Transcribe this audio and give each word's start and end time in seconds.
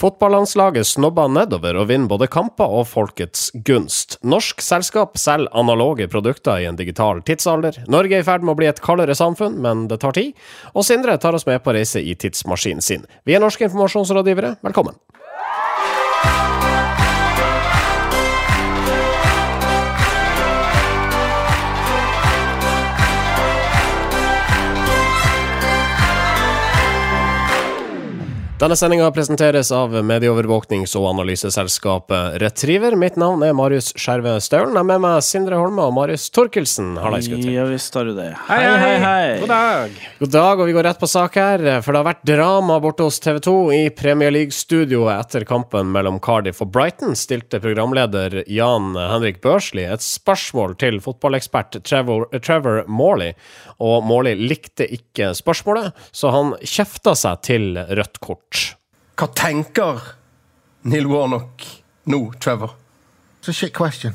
Fotballandslaget 0.00 0.86
snobber 0.88 1.28
nedover 1.28 1.76
og 1.76 1.90
vinner 1.90 2.08
både 2.08 2.28
kamper 2.32 2.72
og 2.72 2.86
folkets 2.88 3.50
gunst. 3.68 4.16
Norsk 4.24 4.62
selskap 4.64 5.18
selger 5.20 5.52
analoge 5.60 6.06
produkter 6.08 6.62
i 6.62 6.68
en 6.70 6.78
digital 6.78 7.20
tidsalder. 7.28 7.82
Norge 7.92 8.16
er 8.16 8.24
i 8.24 8.28
ferd 8.30 8.46
med 8.46 8.54
å 8.54 8.60
bli 8.62 8.70
et 8.70 8.80
kaldere 8.80 9.16
samfunn, 9.18 9.58
men 9.60 9.90
det 9.92 10.00
tar 10.00 10.16
tid. 10.16 10.32
Og 10.72 10.88
Sindre 10.88 11.18
tar 11.20 11.36
oss 11.36 11.44
med 11.44 11.60
på 11.60 11.76
reise 11.76 12.00
i 12.00 12.16
tidsmaskinen 12.16 12.80
sin. 12.80 13.04
Vi 13.28 13.36
er 13.36 13.44
norske 13.44 13.68
informasjonsrådgivere, 13.68 14.56
velkommen. 14.64 14.96
Denne 28.60 28.76
sendinga 28.76 29.06
presenteres 29.16 29.70
av 29.72 29.94
medieovervåknings- 30.04 30.92
og 30.98 31.06
analyseselskapet 31.14 32.34
Retriever. 32.42 32.92
Mitt 32.92 33.14
navn 33.16 33.40
er 33.40 33.54
Marius 33.56 33.86
Skjerve 33.96 34.34
Staulen. 34.44 34.74
Jeg 34.76 34.82
er 34.82 34.88
med 34.90 35.00
meg 35.00 35.22
Sindre 35.24 35.56
Holme 35.56 35.86
og 35.88 35.94
Marius 35.96 36.26
Torkelsen. 36.28 36.90
Hallais, 37.00 37.24
gutter. 37.32 37.48
Ja 37.54 37.64
visst 37.64 37.96
har 37.96 38.04
du 38.04 38.12
det. 38.18 38.26
Hei, 38.50 38.58
hei, 38.60 38.98
hei. 39.00 39.22
God 39.40 39.48
dag. 39.48 39.94
God 40.18 40.32
dag, 40.34 40.60
og 40.60 40.68
vi 40.68 40.74
går 40.76 40.86
rett 40.90 41.00
på 41.00 41.08
sak 41.08 41.38
her. 41.40 41.64
For 41.80 41.96
det 41.96 42.02
har 42.02 42.08
vært 42.10 42.26
drama 42.28 42.76
borte 42.84 43.06
hos 43.08 43.16
TV 43.24 43.38
2 43.46 43.54
i 43.78 43.80
Premier 43.96 44.36
League-studioet 44.36 45.14
etter 45.14 45.48
kampen 45.48 45.88
mellom 45.96 46.20
Cardiff 46.20 46.60
og 46.60 46.68
Brighton. 46.76 47.16
Stilte 47.16 47.62
programleder 47.64 48.42
Jan 48.44 48.92
Henrik 48.92 49.40
Børsli 49.40 49.88
et 49.88 50.04
spørsmål 50.04 50.76
til 50.84 51.00
fotballekspert 51.00 51.80
Trevor, 51.88 52.28
Trevor 52.44 52.84
Morley, 52.84 53.32
og 53.80 54.04
Morley 54.04 54.36
likte 54.36 54.84
ikke 54.84 55.32
spørsmålet, 55.40 55.96
så 56.12 56.36
han 56.36 56.54
kjefta 56.60 57.16
seg 57.16 57.40
til 57.48 57.80
rødt 57.88 58.20
kort. 58.20 58.49
Hva 59.16 59.26
tenker 59.34 60.00
Neil 60.82 61.06
Warnock 61.08 61.62
nå, 62.06 62.32
Trevor? 62.40 62.74
It's 63.38 63.48
a 63.48 63.52
shit 63.52 63.72
question. 63.72 64.14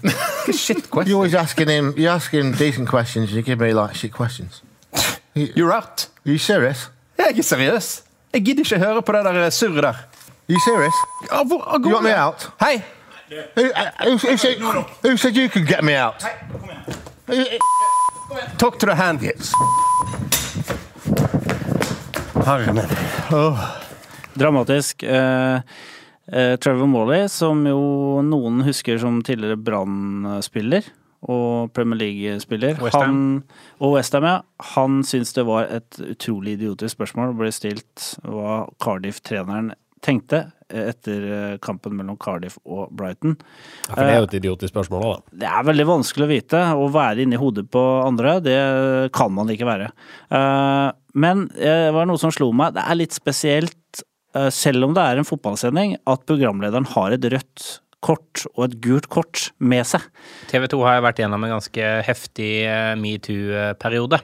Shit 0.53 0.87
You're 1.07 1.15
always 1.15 1.33
asking 1.33 1.67
him. 1.69 1.93
You're 1.97 2.11
asking 2.11 2.53
decent 2.53 2.87
questions. 2.89 3.31
You 3.31 3.41
give 3.41 3.59
me 3.59 3.73
like 3.73 3.95
shit 3.95 4.11
questions. 4.11 4.61
You're 5.33 5.71
out. 5.73 6.07
Are 6.25 6.31
you 6.31 6.37
serious? 6.37 6.89
Jeg 7.17 7.37
er 7.39 7.41
seriøs. 7.43 8.03
Jeg 8.33 8.45
gidder 8.45 8.63
ikke 8.63 8.77
høre 8.85 9.01
på 9.01 9.11
det 9.11 9.25
der 9.25 9.49
surret 9.49 9.83
der. 9.83 9.89
Are 9.89 10.49
you 10.49 10.59
serious? 10.59 10.93
Ja, 11.31 11.43
hvor, 11.43 11.63
ah, 11.67 11.79
You 11.81 11.93
want 11.93 12.03
me 12.03 12.09
går- 12.09 12.25
out? 12.27 12.49
Hei! 12.61 12.81
Who, 13.55 13.61
uh, 13.63 13.89
who, 14.03 14.17
who, 14.17 14.37
said, 14.37 14.57
who 15.01 15.17
said 15.17 15.35
you 15.35 15.49
could 15.49 15.67
get 15.67 15.83
me 15.83 15.93
out? 15.95 16.23
Talk 18.59 18.79
to 18.79 18.85
the 18.85 18.95
hand. 18.95 19.19
Herre 22.45 22.73
min. 22.73 22.85
Dramatisk. 24.35 25.03
Eh, 25.03 25.55
eh, 26.31 26.55
Trevor 26.59 26.89
Morley, 26.91 27.29
som 27.31 27.63
jo 27.67 28.21
noen 28.25 28.63
husker 28.67 28.99
som 28.99 29.21
tidligere 29.23 29.59
Brann-spiller 29.59 30.89
og 31.31 31.71
Premier 31.73 32.01
League-spiller. 32.01 32.77
Og 32.83 33.95
Westham, 33.95 34.27
ja. 34.27 34.35
Han 34.75 34.99
syntes 35.07 35.33
det 35.37 35.47
var 35.47 35.71
et 35.71 36.01
utrolig 36.03 36.59
idiotisk 36.59 36.97
spørsmål. 36.97 37.31
Det 37.31 37.39
ble 37.39 37.55
stilt 37.55 38.11
hva 38.27 38.65
Cardiff-treneren 38.83 39.71
tenkte 40.05 40.43
etter 40.69 41.23
eh, 41.29 41.55
kampen 41.63 41.95
mellom 41.97 42.17
Cardiff 42.21 42.57
og 42.65 42.91
Brighton. 42.93 43.37
Ja, 43.87 43.93
for 43.93 44.01
det 44.03 44.11
er 44.11 44.19
jo 44.19 44.27
et 44.27 44.37
idiotisk 44.41 44.73
spørsmål 44.73 45.05
òg, 45.05 45.15
da. 45.15 45.39
Det 45.45 45.49
er 45.49 45.65
veldig 45.69 45.87
vanskelig 45.89 46.25
å 46.25 46.29
vite. 46.29 46.61
Å 46.75 46.91
være 46.93 47.25
inni 47.25 47.39
hodet 47.41 47.65
på 47.73 47.83
andre, 48.03 48.37
det 48.43 48.59
kan 49.15 49.33
man 49.33 49.49
ikke 49.53 49.69
være. 49.69 49.89
Men 51.15 51.45
det 51.55 51.75
var 51.95 52.09
noe 52.09 52.21
som 52.21 52.33
slo 52.33 52.51
meg. 52.53 52.75
Det 52.75 52.83
er 52.83 52.99
litt 52.99 53.15
spesielt, 53.15 53.77
selv 54.51 54.83
om 54.87 54.93
det 54.95 55.03
er 55.03 55.21
en 55.21 55.27
fotballsending, 55.27 55.97
at 56.11 56.25
programlederen 56.27 56.87
har 56.95 57.15
et 57.15 57.27
rødt 57.31 57.67
kort 58.05 58.43
og 58.53 58.67
et 58.67 58.75
gult 58.83 59.07
kort 59.11 59.47
med 59.63 59.85
seg. 59.87 60.03
TV 60.51 60.67
2 60.69 60.79
har 60.85 60.99
jo 60.99 61.05
vært 61.07 61.21
gjennom 61.23 61.45
en 61.47 61.55
ganske 61.55 61.87
heftig 62.05 62.49
eh, 62.67 62.91
metoo-periode. 63.01 64.19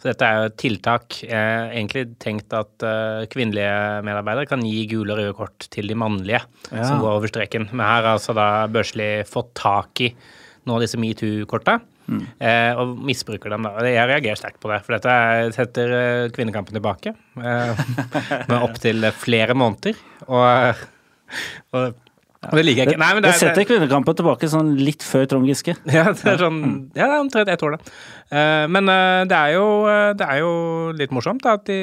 Så 0.00 0.08
dette 0.10 0.24
er 0.28 0.38
jo 0.38 0.48
et 0.50 0.56
tiltak 0.62 1.18
eh, 1.26 1.66
egentlig 1.76 2.06
tenkt 2.22 2.54
at 2.56 2.86
eh, 2.86 3.26
kvinnelige 3.32 3.74
medarbeidere 4.06 4.48
kan 4.50 4.64
gi 4.64 4.86
gule 4.90 5.12
og 5.12 5.20
røde 5.20 5.36
kort 5.36 5.68
til 5.74 5.90
de 5.90 5.98
mannlige 5.98 6.40
Ja. 6.70 6.86
som 6.86 7.02
går 7.02 7.18
over 7.18 7.30
streken. 7.30 7.68
Men 7.72 7.84
her 7.84 8.06
har 8.06 8.14
altså 8.16 8.34
da 8.36 8.48
Børsli 8.72 9.10
fått 9.28 9.52
tak 9.58 10.06
i 10.06 10.10
noen 10.66 10.78
av 10.78 10.86
disse 10.86 10.98
metoo-korta. 11.00 11.78
Eh, 12.06 12.72
og 12.78 12.96
misbruker 13.06 13.52
dem 13.52 13.66
da. 13.66 13.74
Jeg 13.86 14.08
reagerer 14.10 14.38
sterkt 14.38 14.60
på 14.62 14.70
det, 14.70 14.80
for 14.86 14.96
dette 14.96 15.10
er- 15.12 15.52
setter 15.56 15.94
eh, 15.98 16.30
kvinnekampen 16.34 16.76
tilbake. 16.76 17.14
Eh, 17.36 17.84
med 18.48 18.58
opptil 18.62 19.08
flere 19.18 19.56
måneder. 19.58 19.98
Og, 20.26 20.84
og, 21.74 21.96
og 22.46 22.54
det 22.54 22.62
liker 22.62 22.84
jeg 22.84 22.94
ikke. 22.94 23.00
Nei, 23.02 23.12
men 23.16 23.24
det, 23.24 23.32
det, 23.32 23.40
setter 23.42 23.66
kvinnekampen 23.66 24.18
tilbake 24.20 24.50
sånn 24.52 24.74
litt 24.78 25.02
før 25.06 25.26
Trond 25.32 25.50
Giske. 25.50 25.74
ja, 25.96 26.04
det 26.12 26.34
er 26.36 26.42
sånn 26.44 26.60
Ja, 26.94 27.08
det 27.08 27.12
er 27.16 27.18
omtrent 27.24 27.50
ett 27.50 27.64
år, 27.66 27.74
da. 27.76 27.94
Eh, 28.30 28.66
men 28.70 28.90
det, 29.30 29.40
er 29.40 29.56
jo, 29.56 29.64
det 30.18 30.28
er 30.30 30.42
jo 30.44 30.52
litt 30.98 31.14
morsomt 31.14 31.42
da, 31.46 31.56
at 31.58 31.66
de 31.66 31.80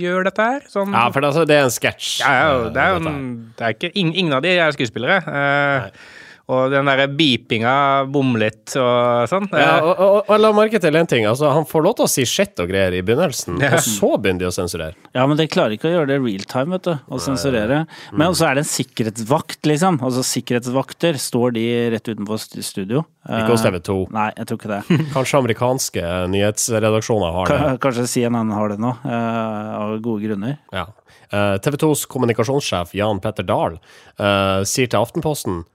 gjør 0.00 0.30
dette 0.30 0.52
her. 0.52 0.64
Sånn 0.72 0.96
Ja, 0.96 1.08
for 1.12 1.20
det, 1.20 1.34
altså, 1.34 1.44
det 1.48 1.60
er 1.60 1.68
en 1.68 1.74
sketsj. 1.76 2.14
Ja, 2.24 2.32
ja, 2.40 2.70
det 2.72 2.86
er 2.86 2.96
jo 2.96 3.04
det 3.04 3.68
er 3.68 3.76
ikke, 3.76 3.92
ingen, 4.00 4.32
av 4.32 4.46
de 4.46 4.56
er 4.56 4.72
skuespillere. 4.78 5.20
Eh, 5.28 6.16
og 6.48 6.72
den 6.72 6.88
derre 6.88 7.04
beepinga 7.12 7.72
bom 8.08 8.30
litt 8.40 8.72
og 8.80 9.28
sånn. 9.28 9.50
Ja, 9.52 9.74
eh, 9.78 9.84
og, 9.84 10.00
og, 10.00 10.30
og 10.32 10.40
la 10.40 10.52
merke 10.56 10.80
til 10.80 10.96
en 10.96 11.08
ting. 11.10 11.26
Altså, 11.28 11.50
han 11.52 11.68
får 11.68 11.84
lov 11.84 11.98
til 11.98 12.06
å 12.06 12.10
si 12.12 12.24
shit 12.28 12.62
og 12.62 12.70
greier 12.70 12.96
i 12.96 13.02
begynnelsen, 13.04 13.58
og 13.60 13.76
så 13.84 14.14
begynner 14.16 14.46
de 14.46 14.48
å 14.48 14.54
sensurere. 14.56 14.96
Ja, 15.12 15.26
men 15.28 15.36
de 15.40 15.48
klarer 15.50 15.76
ikke 15.76 15.90
å 15.90 15.92
gjøre 15.92 16.10
det 16.14 16.18
real 16.24 16.46
time, 16.48 16.78
vet 16.78 16.88
du, 16.88 16.94
Å 17.08 17.20
sensurere. 17.20 17.82
Men 18.16 18.36
så 18.38 18.48
er 18.48 18.56
det 18.56 18.64
en 18.64 18.70
sikkerhetsvakt, 18.70 19.60
liksom. 19.68 20.00
Altså 20.04 20.24
sikkerhetsvakter, 20.24 21.20
står 21.20 21.56
de 21.58 21.66
rett 21.94 22.08
utenfor 22.08 22.40
studio? 22.64 23.04
Ikke 23.28 23.52
hos 23.52 23.64
Eh, 23.66 23.68
TV 23.68 23.80
2. 23.84 23.98
Nei, 24.16 24.28
jeg 24.38 24.48
tror 24.48 24.60
ikke 24.62 24.72
det. 24.72 24.98
Kanskje 25.16 25.40
amerikanske 25.42 26.04
nyhetsredaksjoner 26.32 27.34
har 27.36 27.52
det. 27.52 27.72
Kanskje 27.84 28.08
CNN 28.08 28.54
har 28.56 28.72
det 28.72 28.80
nå, 28.80 28.94
eh, 29.04 29.72
av 29.82 29.98
gode 30.00 30.24
grunner. 30.24 30.56
Ja. 30.72 30.88
TV 31.28 31.76
2s 31.76 32.06
kommunikasjonssjef 32.08 32.94
Jan 32.96 33.18
Petter 33.20 33.44
Dahl 33.44 33.74
eh, 33.76 34.62
sier 34.64 34.88
til 34.88 34.96
Aftenposten 35.02 35.66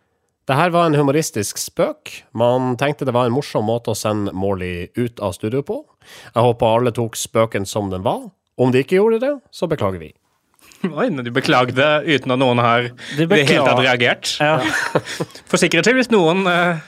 det 0.49 0.57
her 0.59 0.73
var 0.75 0.89
en 0.89 0.97
humoristisk 0.99 1.59
spøk. 1.61 2.11
Man 2.35 2.73
tenkte 2.79 3.07
det 3.07 3.13
var 3.15 3.29
en 3.29 3.35
morsom 3.35 3.69
måte 3.69 3.93
å 3.93 3.97
sende 3.97 4.33
Morley 4.35 4.89
ut 4.99 5.21
av 5.23 5.37
studio 5.37 5.63
på. 5.63 5.77
Jeg 6.33 6.43
håper 6.43 6.67
alle 6.79 6.91
tok 6.95 7.15
spøken 7.15 7.67
som 7.69 7.87
den 7.93 8.03
var. 8.03 8.27
Om 8.59 8.73
de 8.73 8.83
ikke 8.83 8.99
gjorde 8.99 9.21
det, 9.23 9.31
så 9.55 9.69
beklager 9.71 10.03
vi. 10.03 10.11
Oi, 10.83 11.07
du 11.15 11.31
beklagde 11.31 11.85
uten 12.03 12.33
at 12.35 12.39
noen 12.41 12.59
har 12.59 12.89
det 13.15 13.27
hele 13.31 13.63
tatt 13.63 13.79
reagert. 13.79 14.33
Ja. 14.43 14.57
For 15.49 15.61
sikkerhet 15.61 15.87
skyld, 15.87 16.01
hvis 16.01 16.11
noen, 16.11 16.43
eh, 16.51 16.83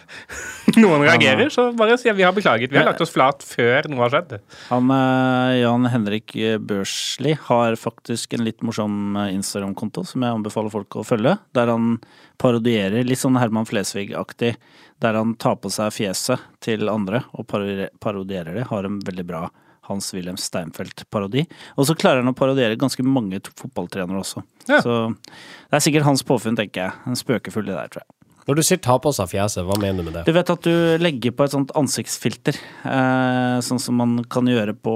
noen 0.84 1.06
reagerer, 1.06 1.50
så 1.54 1.68
bare 1.78 1.98
si 2.02 2.10
at 2.12 2.18
vi 2.18 2.26
har 2.26 2.36
beklaget. 2.36 2.74
Vi 2.74 2.80
har 2.80 2.88
lagt 2.90 3.04
oss 3.04 3.14
flat 3.14 3.44
før 3.46 3.90
noe 3.92 4.04
har 4.06 4.14
skjedd. 4.14 4.38
Han 4.70 4.94
eh, 4.96 5.58
Jan 5.62 5.90
Henrik 5.92 6.36
Børsli 6.68 7.36
har 7.48 7.78
faktisk 7.80 8.38
en 8.38 8.46
litt 8.48 8.64
morsom 8.66 9.18
eh, 9.20 9.34
Instagram-konto 9.36 10.06
som 10.08 10.26
jeg 10.26 10.40
anbefaler 10.40 10.74
folk 10.74 11.00
å 11.02 11.06
følge, 11.08 11.38
der 11.58 11.74
han 11.74 11.98
parodierer, 12.42 13.06
litt 13.08 13.22
sånn 13.22 13.40
Herman 13.40 13.68
Flesvig-aktig, 13.70 14.56
der 15.04 15.20
han 15.20 15.36
tar 15.40 15.60
på 15.62 15.72
seg 15.74 15.94
fjeset 15.96 16.42
til 16.64 16.90
andre 16.92 17.26
og 17.36 17.48
parodierer 17.48 18.56
det. 18.56 18.68
Har 18.72 18.88
en 18.88 19.00
veldig 19.04 19.28
bra 19.28 19.46
Hans-Wilhelm 19.86 20.38
Steinfeld-parodi. 20.42 21.46
Og 21.78 21.88
så 21.90 21.96
klarer 21.98 22.24
han 22.24 22.32
å 22.32 22.38
parodiere 22.38 22.80
ganske 22.80 23.06
mange 23.06 23.42
fotballtrenere 23.52 24.22
også. 24.22 24.44
Ja. 24.70 24.82
Så 24.82 24.98
det 25.14 25.78
er 25.78 25.86
sikkert 25.86 26.08
hans 26.08 26.26
påfunn, 26.26 26.58
tenker 26.58 26.88
jeg. 26.88 27.02
En 27.06 27.20
spøkefull 27.20 27.68
det 27.68 27.78
der, 27.78 27.92
tror 27.94 28.06
jeg. 28.06 28.15
Når 28.46 28.60
du 28.60 28.62
sier 28.62 28.78
ta 28.78 29.00
på 29.02 29.10
seg 29.16 29.32
fjeset, 29.32 29.64
hva 29.66 29.76
mener 29.82 30.04
du 30.04 30.06
med 30.06 30.20
det? 30.20 30.24
Du 30.28 30.36
vet 30.36 30.50
at 30.54 30.68
du 30.68 31.02
legger 31.02 31.34
på 31.34 31.48
et 31.48 31.54
sånt 31.56 31.72
ansiktsfilter, 31.80 32.60
eh, 32.86 33.58
sånn 33.66 33.82
som 33.82 33.98
man 33.98 34.20
kan 34.30 34.46
gjøre 34.46 34.76
på, 34.78 34.96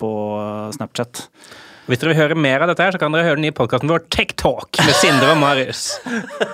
på 0.00 0.10
Snapchat. 0.78 1.26
Hvis 1.86 2.00
dere 2.00 2.14
vil 2.14 2.18
høre 2.22 2.38
mer 2.40 2.64
av 2.64 2.72
dette, 2.72 2.82
her, 2.82 2.96
så 2.96 2.98
kan 3.02 3.12
dere 3.14 3.28
høre 3.28 3.38
den 3.38 3.44
nye 3.46 3.54
podkasten 3.54 3.92
vår 3.92 4.06
Tech 4.10 4.32
Talk 4.40 4.80
med 4.80 4.96
Sindre 4.96 5.34
og 5.34 5.42
Marius. 5.42 5.84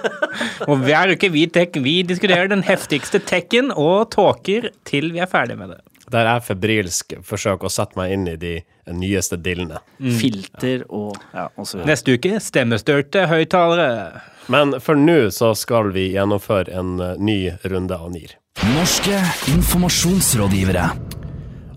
og 0.69 0.83
hver 0.83 1.15
uke 1.15 1.31
vi, 1.33 1.47
tech, 1.49 1.79
vi 1.81 2.01
diskuterer 2.05 2.51
den 2.51 2.67
heftigste 2.67 3.23
techen 3.23 3.71
og 3.71 4.11
talker 4.13 4.73
til 4.89 5.13
vi 5.15 5.23
er 5.23 5.31
ferdig 5.31 5.57
med 5.63 5.77
det. 5.77 5.81
Der 6.11 6.27
jeg 6.27 6.45
febrilsk 6.49 7.15
forsøker 7.27 7.69
å 7.69 7.73
sette 7.73 7.99
meg 7.99 8.15
inn 8.17 8.27
i 8.33 8.37
de 8.41 8.57
nyeste 8.91 9.39
dillene. 9.39 9.79
Filter 10.19 10.83
og 10.89 11.15
ja, 11.31 11.47
og 11.55 11.67
så 11.67 11.79
videre. 11.79 11.89
Neste 11.93 12.17
uke 12.19 12.43
stemmestørte 12.43 13.27
høyttalere. 13.31 14.23
Men 14.51 14.75
for 14.83 14.99
nå 14.99 15.31
så 15.31 15.53
skal 15.59 15.93
vi 15.95 16.11
gjennomføre 16.17 16.75
en 16.75 16.97
eh, 17.01 17.19
ny 17.23 17.41
runde 17.71 17.95
av 17.95 18.11
NIR. 18.11 18.35
Norske 18.75 19.23
informasjonsrådgivere. 19.55 20.91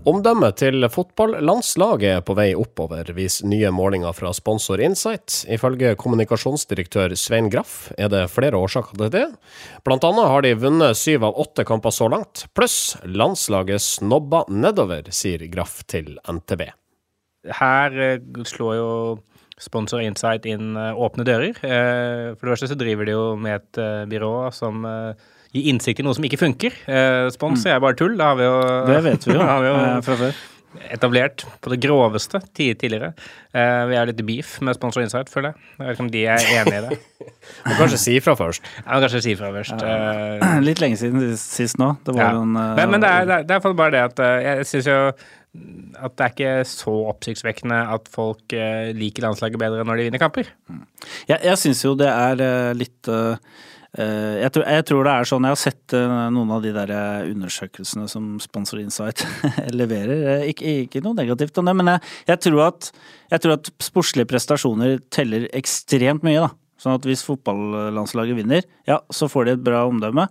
Omdømmet 0.06 0.54
til 0.60 0.86
fotballandslaget 0.86 2.12
er 2.12 2.20
på 2.22 2.36
vei 2.38 2.52
oppover, 2.54 3.08
viser 3.16 3.48
nye 3.50 3.72
målinger 3.74 4.14
fra 4.14 4.30
sponsor 4.36 4.78
Insight. 4.78 5.40
Ifølge 5.50 5.96
kommunikasjonsdirektør 5.98 7.16
Svein 7.18 7.48
Graff 7.50 7.88
er 7.98 8.12
det 8.12 8.20
flere 8.30 8.54
årsaker 8.54 9.00
til 9.00 9.10
det. 9.10 9.24
Blant 9.82 10.06
annet 10.06 10.30
har 10.30 10.46
de 10.46 10.54
vunnet 10.62 11.00
syv 11.00 11.26
av 11.26 11.40
åtte 11.42 11.66
kamper 11.66 11.90
så 11.90 12.06
langt, 12.12 12.44
pluss 12.54 12.94
landslaget 13.02 13.82
snobba 13.82 14.44
nedover, 14.46 15.10
sier 15.10 15.42
Graff 15.50 15.80
til 15.90 16.14
NTB. 16.22 16.68
Her 17.58 17.98
eh, 17.98 18.42
slår 18.46 18.78
jo 18.78 18.90
Sponsor 19.58 20.06
Insight 20.06 20.46
inn 20.46 20.76
eh, 20.78 20.94
åpne 20.94 21.26
dører. 21.26 21.58
Eh, 21.66 22.30
For 22.38 22.46
det 22.46 22.54
første 22.54 22.70
så 22.70 22.78
driver 22.78 23.10
de 23.10 23.18
jo 23.18 23.26
med 23.42 23.58
et 23.58 24.06
byrå 24.06 24.36
som 24.54 24.86
gir 25.56 25.70
innsikt 25.72 26.02
i 26.02 26.06
noe 26.06 26.16
som 26.16 26.26
ikke 26.28 26.40
funker. 26.40 26.76
Eh, 26.86 27.28
Spons 27.34 27.64
er 27.68 27.80
bare 27.82 27.96
tull. 27.98 28.16
Det 28.18 28.26
har 28.26 28.36
vi 28.38 28.46
jo, 28.46 28.58
Det 28.90 29.00
vet 29.08 29.26
vi 29.26 29.34
jo 29.36 29.46
har 29.52 29.64
vi 29.64 29.72
jo 29.72 29.80
fra 30.06 30.18
før. 30.20 30.44
etablert 30.92 31.46
på 31.64 31.72
det 31.72 31.78
groveste 31.80 32.40
tid 32.56 32.78
tidligere. 32.82 33.14
Eh, 33.56 33.82
vi 33.90 33.96
er 33.96 34.10
litt 34.10 34.20
beef 34.28 34.56
med 34.64 34.76
Sponsor 34.76 35.04
Insight, 35.04 35.30
føler 35.32 35.54
jeg. 35.54 35.70
Jeg 35.78 35.86
vet 35.86 35.96
ikke 35.96 36.04
om 36.04 36.12
de 36.12 36.24
er 36.34 36.46
enig 36.58 36.74
i 36.76 36.82
det. 36.84 36.98
Må 37.64 37.78
kanskje 37.78 38.00
si 38.02 38.16
ifra 38.20 38.36
først. 38.38 38.68
Ja, 38.82 39.00
kanskje 39.00 39.22
si 39.24 39.34
fra 39.38 39.50
først. 39.54 39.80
Eh, 39.80 40.60
Litt 40.68 40.82
lenge 40.84 41.00
siden 41.00 41.32
sist, 41.40 41.80
nå. 41.80 41.94
Det 42.04 42.16
var 42.16 42.28
ja. 42.28 42.44
en 42.44 42.60
eh, 42.60 42.76
men, 42.80 42.94
men 42.94 43.04
det 43.04 43.12
er, 43.12 43.48
det 43.48 43.56
er, 43.56 43.68
bare 43.72 43.94
det 43.94 44.06
at 44.10 44.24
eh, 44.26 44.38
jeg 44.50 44.70
syns 44.74 44.92
jo 44.92 45.00
at 46.04 46.12
det 46.12 46.24
er 46.24 46.32
ikke 46.34 46.50
så 46.68 46.92
oppsiktsvekkende 47.14 47.78
at 47.94 48.10
folk 48.12 48.52
liker 48.98 49.24
landslaget 49.24 49.56
bedre 49.62 49.86
når 49.88 49.96
de 49.96 50.04
vinner 50.10 50.20
kamper. 50.20 50.50
Jeg, 51.30 51.38
jeg 51.38 51.56
syns 51.62 51.80
jo 51.80 51.94
det 51.96 52.10
er 52.12 52.74
litt 52.76 53.08
eh, 53.08 53.38
jeg, 53.96 54.50
tror, 54.52 54.64
jeg 54.68 54.84
tror 54.88 55.06
det 55.06 55.12
er 55.14 55.28
sånn 55.30 55.46
Jeg 55.46 55.54
har 55.54 55.60
sett 55.60 55.94
eh, 55.96 56.14
noen 56.34 56.50
av 56.52 56.64
de 56.64 56.72
der 56.74 56.92
eh, 56.92 57.30
undersøkelsene 57.32 58.08
som 58.12 58.34
Sponsor 58.42 58.82
Insight 58.82 59.24
leverer. 59.80 60.26
Eh, 60.34 60.50
Ikke, 60.52 60.74
ikke 60.84 61.02
noe 61.04 61.16
negativt 61.16 61.56
om 61.62 61.70
det, 61.70 61.76
men 61.78 61.94
jeg, 61.94 62.04
jeg, 62.32 62.42
tror 62.48 62.62
at, 62.66 62.90
jeg 63.32 63.44
tror 63.44 63.56
at 63.56 63.72
sportslige 63.86 64.28
prestasjoner 64.30 65.00
teller 65.14 65.48
ekstremt 65.56 66.26
mye, 66.26 66.44
da. 66.44 66.52
Sånn 66.76 66.98
at 66.98 67.06
hvis 67.08 67.24
fotballandslaget 67.24 68.36
vinner, 68.36 68.66
ja, 68.84 68.98
så 69.08 69.30
får 69.32 69.46
de 69.48 69.54
et 69.56 69.64
bra 69.64 69.86
omdømme. 69.88 70.26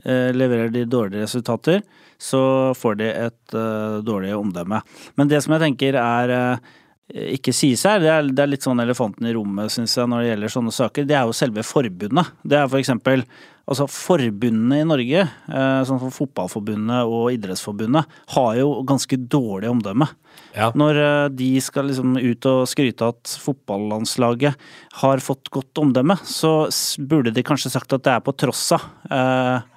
Eh, 0.00 0.30
leverer 0.32 0.72
de 0.72 0.86
dårlige 0.88 1.26
resultater, 1.26 1.82
så 2.20 2.40
får 2.76 2.96
de 3.02 3.08
et 3.12 3.56
eh, 3.56 3.98
dårlig 4.06 4.32
omdømme. 4.38 4.80
Men 5.20 5.28
det 5.28 5.42
som 5.44 5.52
jeg 5.56 5.66
tenker 5.66 5.98
er 6.00 6.32
eh, 6.36 6.70
ikke 7.10 7.54
sies 7.56 7.82
her, 7.88 8.02
det 8.02 8.10
er, 8.12 8.28
det 8.30 8.44
er 8.44 8.52
litt 8.52 8.66
sånn 8.66 8.82
elefanten 8.82 9.26
i 9.28 9.34
rommet, 9.36 9.72
syns 9.74 9.96
jeg, 9.98 10.10
når 10.10 10.22
det 10.22 10.28
gjelder 10.32 10.54
sånne 10.56 10.74
saker. 10.74 11.08
Det 11.08 11.16
er 11.18 11.24
jo 11.28 11.36
selve 11.36 11.64
forbundet. 11.66 12.36
Det 12.42 12.60
er 12.60 12.68
for 12.68 12.82
eksempel 12.82 13.26
Altså 13.70 13.84
forbundene 13.86 14.80
i 14.82 14.86
Norge, 14.88 15.20
eh, 15.30 15.80
sånn 15.86 16.00
som 16.02 16.10
Fotballforbundet 16.10 17.06
og 17.06 17.28
Idrettsforbundet, 17.36 18.16
har 18.34 18.56
jo 18.58 18.80
ganske 18.82 19.14
dårlig 19.30 19.70
omdømme. 19.70 20.08
Ja. 20.56 20.72
Når 20.74 20.98
eh, 20.98 21.26
de 21.38 21.50
skal 21.62 21.86
liksom 21.86 22.16
ut 22.18 22.48
og 22.50 22.64
skryte 22.66 23.12
at 23.12 23.34
fotballandslaget 23.38 24.58
har 25.04 25.22
fått 25.22 25.52
godt 25.54 25.84
omdømme, 25.84 26.18
så 26.26 26.66
burde 26.98 27.30
de 27.36 27.46
kanskje 27.46 27.70
sagt 27.70 27.94
at 27.94 28.02
det 28.08 28.16
er 28.16 28.24
på 28.26 28.34
tross 28.42 28.72
eh, 28.74 29.60
av 29.60 29.70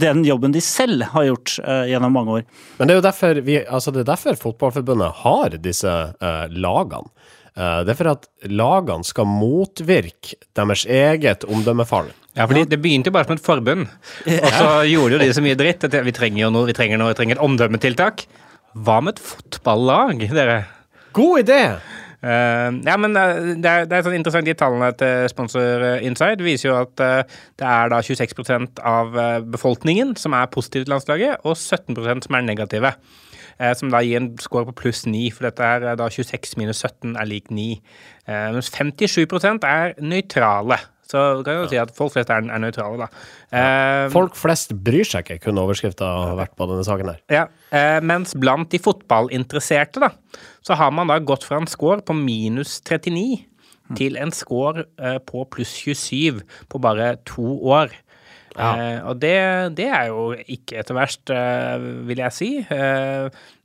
den 0.00 0.24
jobben 0.26 0.54
de 0.54 0.62
selv 0.64 1.04
har 1.12 1.26
gjort 1.28 1.56
uh, 1.64 1.84
gjennom 1.90 2.14
mange 2.16 2.38
år. 2.38 2.46
Men 2.78 2.88
det 2.88 2.94
er 2.94 3.00
jo 3.00 3.06
derfor, 3.08 3.42
vi, 3.46 3.58
altså 3.64 3.94
det 3.94 4.04
er 4.04 4.12
derfor 4.12 4.38
Fotballforbundet 4.40 5.22
har 5.24 5.58
disse 5.62 5.90
uh, 5.90 6.46
lagene. 6.50 7.10
Uh, 7.58 7.82
det 7.84 7.94
er 7.94 7.98
for 7.98 8.12
at 8.12 8.26
lagene 8.46 9.06
skal 9.06 9.28
motvirke 9.28 10.38
deres 10.58 10.86
eget 10.86 11.46
omdømmefall. 11.48 12.12
Ja, 12.38 12.46
fordi 12.46 12.64
Det 12.70 12.78
begynte 12.82 13.10
jo 13.10 13.14
bare 13.16 13.26
som 13.26 13.34
et 13.34 13.42
forbund, 13.42 13.88
og 14.26 14.52
så 14.54 14.68
gjorde 14.86 15.16
jo 15.16 15.22
de 15.22 15.32
så 15.34 15.42
mye 15.42 15.58
dritt. 15.58 15.82
At 15.88 15.96
vi 16.06 16.14
trenger 16.14 16.44
jo 16.44 16.52
noe, 16.54 16.68
vi 16.68 16.76
trenger 16.78 17.00
noe, 17.00 17.10
vi 17.10 17.18
trenger 17.18 17.38
et 17.38 17.42
omdømmetiltak. 17.42 18.22
Hva 18.78 19.00
med 19.02 19.16
et 19.16 19.24
fotballag, 19.32 20.22
dere? 20.30 20.60
God 21.16 21.42
idé! 21.42 21.62
Eh, 22.20 22.70
ja, 22.84 22.96
men 23.00 23.16
eh, 23.16 23.54
det 23.56 23.70
er, 23.70 23.86
det 23.88 23.96
er 23.96 24.02
sånn 24.04 24.18
interessant 24.18 24.44
De 24.44 24.52
tallene 24.52 24.90
til 25.00 25.24
Sponsor 25.32 25.84
eh, 25.86 26.02
Inside 26.04 26.44
viser 26.44 26.68
jo 26.68 26.74
at 26.82 26.92
det 27.00 27.64
er 27.64 27.88
da 27.92 28.02
26% 28.04 28.82
av 28.84 29.16
befolkningen 29.48 30.12
som 30.20 30.36
er 30.36 30.50
positive 30.52 30.84
til 30.84 30.94
landslaget, 30.94 31.40
og 31.48 31.56
17% 31.56 32.28
som 32.28 32.36
er 32.36 32.46
negative. 32.46 32.94
Som 33.76 33.90
da 33.92 33.98
gir 34.00 34.16
en 34.16 34.30
score 34.40 34.64
på 34.70 34.76
pluss 34.78 35.02
9, 35.04 35.26
for 35.36 35.44
dette 35.44 35.66
er 35.66 35.98
da 36.00 36.06
26 36.08 36.54
minus 36.56 36.80
17 36.80 37.12
er 37.12 37.26
lik 37.28 37.50
9. 37.52 37.66
Eh, 38.30 38.46
mens 38.54 38.70
57% 38.72 39.66
er 39.68 39.92
nøytrale. 40.00 40.78
Så 41.10 41.18
kan 41.42 41.56
jeg 41.56 41.64
jo 41.64 41.68
si 41.72 41.78
at 41.82 41.90
folk 41.96 42.14
flest 42.14 42.30
er, 42.30 42.44
er 42.46 42.62
nøytrale, 42.62 43.02
da. 43.02 43.08
Eh, 43.50 44.06
Folk 44.14 44.36
flest 44.38 44.76
bryr 44.86 45.06
seg 45.08 45.26
ikke, 45.26 45.40
kunne 45.48 45.64
overskrifta 45.66 46.08
vært 46.38 46.54
på 46.58 46.68
denne 46.70 46.86
saken 46.86 47.12
her. 47.14 47.22
ja, 47.32 47.46
Uh, 47.70 48.00
mens 48.02 48.32
blant 48.34 48.66
de 48.72 48.80
fotballinteresserte, 48.82 50.00
da, 50.02 50.08
så 50.66 50.74
har 50.78 50.90
man 50.94 51.06
da 51.10 51.20
gått 51.22 51.44
fra 51.46 51.60
en 51.60 51.68
score 51.70 52.00
på 52.02 52.14
minus 52.18 52.80
39 52.82 53.44
til 53.98 54.16
en 54.18 54.32
score 54.34 54.86
uh, 54.98 55.18
på 55.22 55.44
pluss 55.54 55.70
27 55.84 56.40
på 56.70 56.80
bare 56.82 57.12
to 57.26 57.56
år. 57.70 57.94
Eh, 58.58 58.98
og 59.06 59.20
det, 59.22 59.36
det 59.78 59.86
er 59.86 60.08
jo 60.10 60.32
ikke 60.34 60.80
etter 60.80 60.96
verst, 60.98 61.30
vil 61.30 62.18
jeg 62.18 62.34
si. 62.34 62.48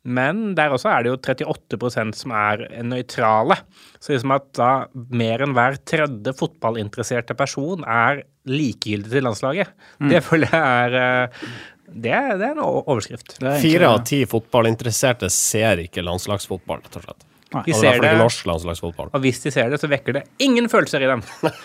Men 0.05 0.53
der 0.57 0.73
også 0.75 0.91
er 0.93 1.03
det 1.03 1.11
jo 1.11 1.17
38% 1.17 2.17
som 2.19 2.33
er 2.37 2.65
nøytrale. 2.85 3.57
Så 3.97 4.13
liksom 4.13 4.35
at 4.35 4.49
da 4.57 4.71
mer 4.93 5.41
enn 5.41 5.55
hver 5.57 5.79
tredje 5.81 6.35
fotballinteresserte 6.37 7.37
person 7.37 7.85
er 7.89 8.21
likegyldig 8.45 9.09
til 9.09 9.25
landslaget, 9.25 9.71
det 10.11 10.21
føler 10.21 10.51
jeg 10.53 10.83
er 10.85 10.99
eh, 11.01 11.47
det 11.85 12.11
er, 12.11 12.31
det 12.37 12.47
er 12.47 12.55
en 12.55 12.63
overskrift. 12.65 13.37
Er 13.41 13.59
Fire 13.61 13.89
av 13.93 14.01
ti 14.09 14.23
fotballinteresserte 14.29 15.29
ser 15.33 15.83
ikke 15.83 16.03
landslagsfotball, 16.05 16.81
rett 16.85 16.97
og 16.99 17.05
slett. 17.05 17.25
De 17.65 17.75
ser 17.77 18.01
det, 18.03 18.15
og 18.19 19.19
hvis 19.23 19.43
de 19.45 19.53
ser 19.53 19.69
det, 19.71 19.79
så 19.79 19.87
vekker 19.87 20.17
det 20.17 20.23
ingen 20.43 20.67
følelser 20.71 21.05
i 21.05 21.11
dem. 21.11 21.21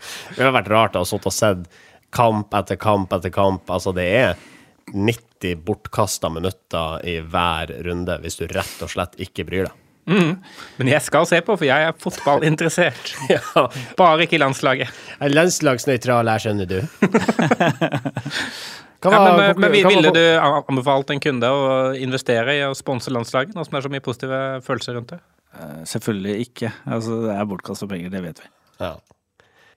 Det 0.00 0.38
ville 0.38 0.52
vært 0.54 0.68
rart 0.72 0.94
å 0.96 1.02
ha 1.02 1.08
sittet 1.08 1.28
og 1.28 1.34
sett 1.36 1.64
kamp 2.16 2.54
etter 2.56 2.78
kamp 2.80 3.12
etter 3.12 3.32
kamp. 3.34 3.68
Altså, 3.68 3.92
det 3.92 4.06
er 4.16 4.38
90 4.94 5.56
bortkasta 5.66 6.28
minutter 6.32 7.00
i 7.08 7.18
hver 7.22 7.72
runde 7.86 8.16
hvis 8.22 8.36
du 8.40 8.46
rett 8.50 8.82
og 8.84 8.90
slett 8.92 9.14
ikke 9.22 9.44
bryr 9.48 9.68
deg. 9.70 9.76
Men 10.10 10.88
jeg 10.90 11.02
skal 11.06 11.26
se 11.28 11.38
på, 11.46 11.54
for 11.54 11.64
jeg 11.68 11.86
er 11.86 11.92
fotballinteressert. 12.02 13.12
Ja, 13.30 13.66
Bare 13.98 14.24
ikke 14.24 14.34
i 14.38 14.42
landslaget. 14.42 14.88
jeg 14.90 15.28
er 15.28 15.34
landslagsnøytral 15.36 16.26
her, 16.32 16.42
skjønner 16.42 16.66
du. 16.66 16.80
Hva 19.00 19.10
Ja, 19.14 19.18
var- 19.22 19.36
men, 19.38 19.60
men 19.60 19.72
hva 19.72 19.88
ville 19.94 20.10
du 20.12 20.24
anbefalt 20.68 21.10
en 21.14 21.20
kunde 21.24 21.48
å 21.48 21.68
investere 21.96 22.56
i 22.58 22.64
å 22.66 22.74
sponse 22.76 23.08
landslaget, 23.14 23.54
nå 23.56 23.64
som 23.64 23.72
det 23.76 23.80
er 23.80 23.86
så 23.86 23.92
mye 23.94 24.04
positive 24.04 24.40
følelser 24.66 24.98
rundt 24.98 25.14
det? 25.14 25.20
Eh, 25.56 25.78
Selvfølgelig 25.88 26.34
ikke. 26.48 26.72
Altså, 26.84 27.16
det 27.24 27.32
er 27.38 27.48
bortkasta 27.48 27.88
penger, 27.88 28.12
det 28.12 28.20
vet 28.26 28.42
vi. 28.44 28.50
Ja. 28.82 28.92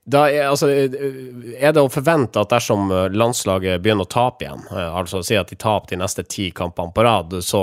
Da 0.04 0.26
er, 0.28 0.50
altså, 0.50 0.68
er 0.68 1.72
det 1.72 1.80
å 1.80 1.88
forvente 1.92 2.42
at 2.42 2.52
dersom 2.52 2.90
landslaget 3.16 3.80
begynner 3.80 4.04
å 4.04 4.12
tape 4.12 4.44
igjen, 4.44 4.66
eh, 4.74 4.98
altså 5.00 5.22
si 5.24 5.38
at 5.40 5.48
de 5.48 5.56
taper 5.56 5.94
de 5.94 6.00
neste 6.02 6.26
ti 6.28 6.50
kampene 6.56 6.92
på 6.92 7.06
rad, 7.08 7.32
så 7.46 7.62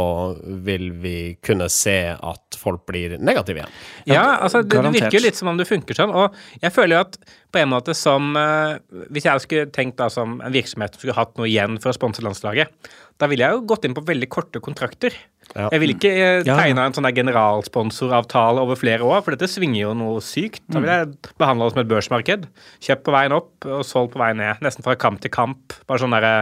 vil 0.65 0.89
vi 1.03 1.17
kunne 1.45 1.69
se 1.73 1.99
at 2.17 2.57
folk 2.57 2.87
blir 2.89 3.19
negative 3.21 3.61
igjen? 3.61 3.77
Ja, 4.09 4.25
altså 4.39 4.63
det, 4.65 4.73
det 4.73 4.95
virker 4.97 5.19
jo 5.19 5.25
litt 5.27 5.37
som 5.37 5.53
om 5.53 5.61
det 5.61 5.69
funker 5.69 6.01
sånn. 6.01 6.15
Og 6.17 6.41
jeg 6.65 6.73
føler 6.73 6.97
jo 6.97 7.03
at 7.05 7.21
på 7.53 7.61
en 7.61 7.73
måte 7.73 7.97
som 7.99 8.33
eh, 8.39 8.79
Hvis 9.11 9.27
jeg 9.27 9.43
skulle 9.43 9.71
tenkt 9.75 9.99
da 9.99 10.07
som 10.13 10.39
en 10.41 10.55
virksomhet 10.55 10.95
som 10.95 11.03
skulle 11.03 11.19
hatt 11.19 11.37
noe 11.37 11.49
igjen 11.51 11.77
for 11.83 11.93
å 11.93 11.97
sponse 11.99 12.25
landslaget, 12.25 12.73
da 13.21 13.29
ville 13.29 13.45
jeg 13.45 13.59
jo 13.59 13.67
gått 13.69 13.85
inn 13.85 13.97
på 13.97 14.07
veldig 14.07 14.31
korte 14.33 14.65
kontrakter. 14.65 15.13
Ja. 15.57 15.67
Jeg 15.75 15.83
vil 15.83 15.95
ikke 15.97 16.11
tegne 16.47 16.85
en 16.87 16.95
sånn 16.95 17.09
der 17.09 17.17
generalsponsoravtale 17.17 18.63
over 18.63 18.79
flere 18.79 19.07
år, 19.07 19.25
for 19.27 19.35
dette 19.35 19.51
svinger 19.51 19.81
jo 19.83 19.95
noe 19.99 20.21
sykt. 20.25 20.63
Da 20.71 20.83
vil 20.83 20.93
jeg 20.93 21.33
behandle 21.41 21.67
det 21.67 21.75
som 21.75 21.83
et 21.83 21.91
børsmarked. 21.91 22.47
Kjøpt 22.87 23.07
på 23.07 23.15
veien 23.17 23.35
opp 23.35 23.67
og 23.67 23.83
solgt 23.87 24.15
på 24.15 24.23
veien 24.23 24.39
ned. 24.43 24.63
Nesten 24.65 24.87
fra 24.87 24.95
kamp 25.01 25.23
til 25.25 25.35
kamp. 25.35 25.75
Bare 25.91 26.03
sånn 26.03 26.15
derre 26.15 26.35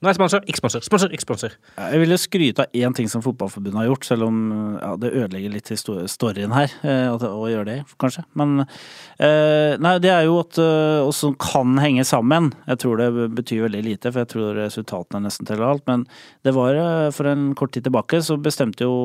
Nå 0.00 0.08
er 0.08 0.14
jeg 0.14 0.20
sponsor, 0.20 0.44
ikke 0.48 0.62
sponsor, 0.62 0.84
sponsor, 0.86 1.14
ikke 1.14 1.26
sponsor. 1.26 1.56
Jeg 1.78 2.02
vil 2.02 2.14
jo 2.14 2.20
skryte 2.20 2.66
av 2.66 2.76
én 2.76 2.96
ting 2.96 3.10
som 3.12 3.22
Fotballforbundet 3.24 3.82
har 3.82 3.90
gjort, 3.90 4.06
selv 4.08 4.26
om 4.26 4.38
ja, 4.80 4.94
det 5.00 5.12
ødelegger 5.12 5.54
litt 5.54 5.72
storyen 6.10 6.56
her 6.56 6.72
eh, 6.82 7.08
å 7.12 7.50
gjøre 7.50 7.68
det, 7.68 7.78
kanskje. 8.00 8.24
Men 8.40 8.64
eh, 8.64 9.76
nei, 9.78 9.96
det 10.02 10.10
er 10.14 10.26
jo 10.26 10.40
at 10.42 10.58
oss 10.60 11.20
og 11.20 11.30
som 11.30 11.36
kan 11.40 11.78
henge 11.82 12.04
sammen. 12.08 12.50
Jeg 12.68 12.80
tror 12.82 13.00
det 13.00 13.28
betyr 13.36 13.66
veldig 13.66 13.82
lite, 13.84 14.10
for 14.10 14.22
jeg 14.22 14.30
tror 14.32 14.58
resultatene 14.58 15.26
nesten 15.26 15.48
teller 15.48 15.68
alt. 15.68 15.84
Men 15.90 16.06
det 16.46 16.54
var 16.56 16.78
eh, 16.78 17.10
for 17.14 17.30
en 17.30 17.50
kort 17.58 17.74
tid 17.76 17.86
tilbake 17.86 18.22
så 18.24 18.38
bestemte 18.40 18.86
jo 18.86 18.96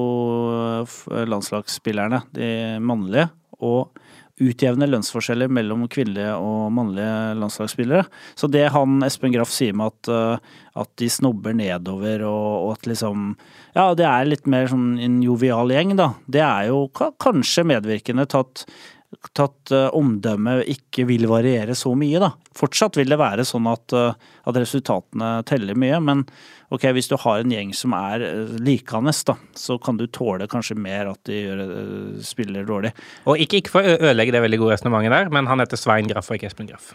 eh, 0.81 1.25
landslagsspillerne, 1.29 2.23
de 2.35 2.49
mannlige, 2.83 3.29
å 3.63 3.87
utjevne 4.43 4.87
lønnsforskjeller 4.89 5.51
mellom 5.53 5.85
kvinnelige 5.91 6.33
og 6.35 6.71
mannlige 6.75 7.35
landslagsspillere. 7.39 8.03
Så 8.35 8.49
det 8.51 8.65
han 8.73 8.99
Espen 9.07 9.31
Graff 9.35 9.53
sier 9.53 9.75
med 9.77 9.93
at, 9.93 10.09
eh, 10.11 10.57
at 10.81 10.91
de 10.99 11.09
snobber 11.11 11.55
nedover 11.55 12.25
og, 12.27 12.49
og 12.65 12.73
at 12.75 12.89
liksom 12.91 13.35
Ja, 13.75 13.89
det 13.95 14.05
er 14.07 14.27
litt 14.27 14.45
mer 14.47 14.69
sånn 14.71 14.99
en 15.03 15.21
jovial 15.23 15.71
gjeng, 15.71 15.95
da. 15.99 16.13
Det 16.31 16.43
er 16.43 16.69
jo 16.69 16.85
kanskje 16.95 17.65
medvirkende 17.67 18.23
til 18.31 18.43
at 19.23 19.71
eh, 19.73 19.87
omdømmet 19.95 20.69
ikke 20.71 21.05
vil 21.09 21.27
variere 21.29 21.75
så 21.77 21.93
mye, 21.97 22.19
da. 22.21 22.31
Fortsatt 22.55 22.99
vil 22.99 23.11
det 23.11 23.19
være 23.19 23.45
sånn 23.47 23.67
at, 23.71 23.95
eh, 23.95 24.35
at 24.47 24.59
resultatene 24.59 25.31
teller 25.49 25.77
mye, 25.79 25.99
men 26.03 26.25
ok, 26.73 26.87
hvis 26.95 27.09
du 27.11 27.17
har 27.21 27.41
en 27.41 27.53
gjeng 27.53 27.73
som 27.77 27.93
er 27.97 28.23
uh, 28.25 28.55
likende, 28.63 29.13
da, 29.27 29.35
så 29.57 29.77
kan 29.81 29.99
du 29.99 30.07
tåle 30.07 30.47
kanskje 30.51 30.77
mer 30.79 31.11
at 31.11 31.21
de 31.29 31.41
gjør, 31.43 31.63
eh, 31.65 32.23
spiller 32.25 32.67
dårlig. 32.67 32.93
Og 33.29 33.41
ikke, 33.41 33.61
ikke 33.61 33.75
for 33.75 33.85
å 33.85 33.97
ødelegge 33.99 34.35
det 34.35 34.45
veldig 34.47 34.61
gode 34.63 34.77
resonnementet 34.77 35.17
der, 35.17 35.33
men 35.35 35.51
han 35.51 35.63
heter 35.63 35.79
Svein 35.79 36.09
Graff 36.11 36.31
og 36.31 36.39
ikke 36.39 36.49
Espen 36.51 36.71
Graff. 36.71 36.93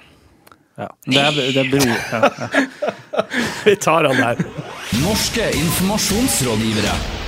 Ja. 0.81 0.89
Det 1.05 1.21
er, 1.21 1.41
det 1.55 1.65
er 1.65 1.73
bro... 1.73 1.81
Ja, 2.11 2.29
ja. 2.49 3.25
Vi 3.67 3.75
tar 3.77 4.07
han 4.09 4.17
der. 4.17 4.45
Norske 5.03 5.51
informasjonsrådgivere. 5.61 7.20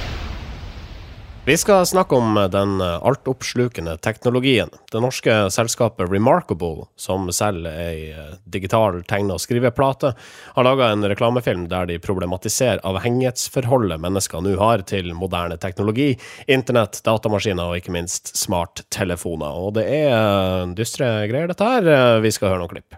Vi 1.45 1.57
skal 1.57 1.87
snakke 1.87 2.15
om 2.15 2.49
den 2.53 2.81
altoppslukende 2.81 3.97
teknologien. 3.97 4.69
Det 4.93 5.01
norske 5.03 5.51
selskapet 5.51 6.07
Remarkable, 6.11 6.85
som 6.97 7.27
selger 7.35 7.81
ei 7.83 8.13
digital 8.45 9.01
tegne- 9.11 9.35
og 9.35 9.43
skriveplate, 9.43 10.13
har 10.55 10.65
laga 10.65 10.93
en 10.93 11.03
reklamefilm 11.03 11.65
der 11.67 11.89
de 11.91 11.99
problematiserer 11.99 12.79
avhengighetsforholdet 12.87 13.99
mennesker 13.99 14.39
nå 14.39 14.55
har 14.61 14.85
til 14.87 15.11
moderne 15.19 15.59
teknologi, 15.59 16.13
internett, 16.47 17.01
datamaskiner 17.03 17.73
og 17.73 17.81
ikke 17.81 17.97
minst 17.99 18.37
smarttelefoner. 18.39 19.51
Og 19.67 19.75
det 19.81 19.89
er 19.91 20.15
eh, 20.15 20.71
dystre 20.79 21.11
greier, 21.27 21.51
dette 21.51 21.67
her. 21.67 21.91
Eh, 21.91 22.21
Vi 22.23 22.31
skal 22.31 22.53
høre 22.53 22.63
noen 22.63 22.71
klipp. 22.71 22.95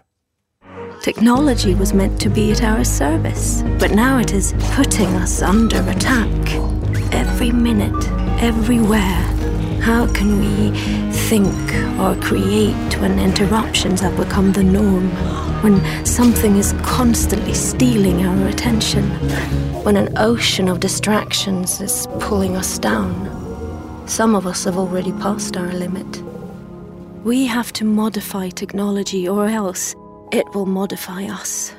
Technology 1.00 1.72
was 1.74 1.94
meant 1.94 2.20
to 2.20 2.28
be 2.28 2.50
at 2.52 2.62
our 2.62 2.84
service, 2.84 3.64
but 3.80 3.90
now 3.92 4.18
it 4.18 4.32
is 4.32 4.52
putting 4.76 5.08
us 5.16 5.40
under 5.40 5.80
attack. 5.88 6.60
Every 7.12 7.52
minute, 7.52 8.04
everywhere. 8.40 9.22
How 9.80 10.06
can 10.12 10.38
we 10.40 10.70
think 11.28 11.54
or 12.00 12.16
create 12.20 13.00
when 13.00 13.18
interruptions 13.18 14.00
have 14.00 14.16
become 14.16 14.52
the 14.52 14.62
norm? 14.62 15.08
When 15.62 15.80
something 16.04 16.56
is 16.56 16.72
constantly 16.82 17.54
stealing 17.54 18.26
our 18.26 18.48
attention? 18.48 19.04
When 19.84 19.96
an 19.96 20.16
ocean 20.16 20.68
of 20.68 20.80
distractions 20.80 21.80
is 21.80 22.06
pulling 22.20 22.56
us 22.56 22.78
down? 22.78 23.12
Some 24.06 24.34
of 24.34 24.46
us 24.46 24.64
have 24.64 24.78
already 24.78 25.12
passed 25.12 25.56
our 25.56 25.72
limit. 25.72 26.22
We 27.24 27.46
have 27.46 27.72
to 27.74 27.84
modify 27.84 28.50
technology, 28.50 29.28
or 29.28 29.46
else 29.46 29.94
it 30.32 30.44
will 30.54 30.66
modify 30.66 31.24
us. 31.24 31.72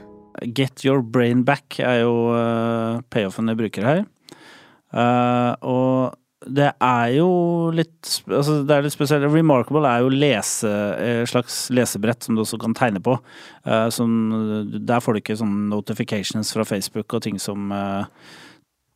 Get 0.54 0.84
your 0.84 1.02
brain 1.02 1.44
back 1.44 1.80
er 1.80 2.02
jo 2.02 2.30
uh, 2.34 3.02
payoffen 3.10 3.48
jeg 3.48 3.58
bruker 3.58 3.86
her. 3.86 4.06
Eh, 4.96 5.56
og 5.62 6.16
det 6.46 6.70
er 6.84 7.12
jo 7.16 7.28
litt 7.74 8.12
Altså, 8.30 8.60
det 8.68 8.74
er 8.76 8.86
litt 8.86 8.94
spesielt. 8.94 9.26
Remarkable 9.34 9.90
er 9.90 10.04
jo 10.04 10.14
lese, 10.14 10.72
eh, 11.02 11.22
slags 11.30 11.66
lesebrett 11.74 12.24
som 12.24 12.38
du 12.38 12.44
også 12.44 12.60
kan 12.62 12.76
tegne 12.78 13.02
på. 13.04 13.18
Uh, 13.66 13.90
som, 13.90 14.12
der 14.86 15.02
får 15.02 15.16
du 15.16 15.22
ikke 15.24 15.38
sånne 15.40 15.70
notifications 15.72 16.54
fra 16.54 16.66
Facebook 16.68 17.18
og 17.18 17.24
ting 17.26 17.40
som 17.42 17.72
uh, 17.74 18.06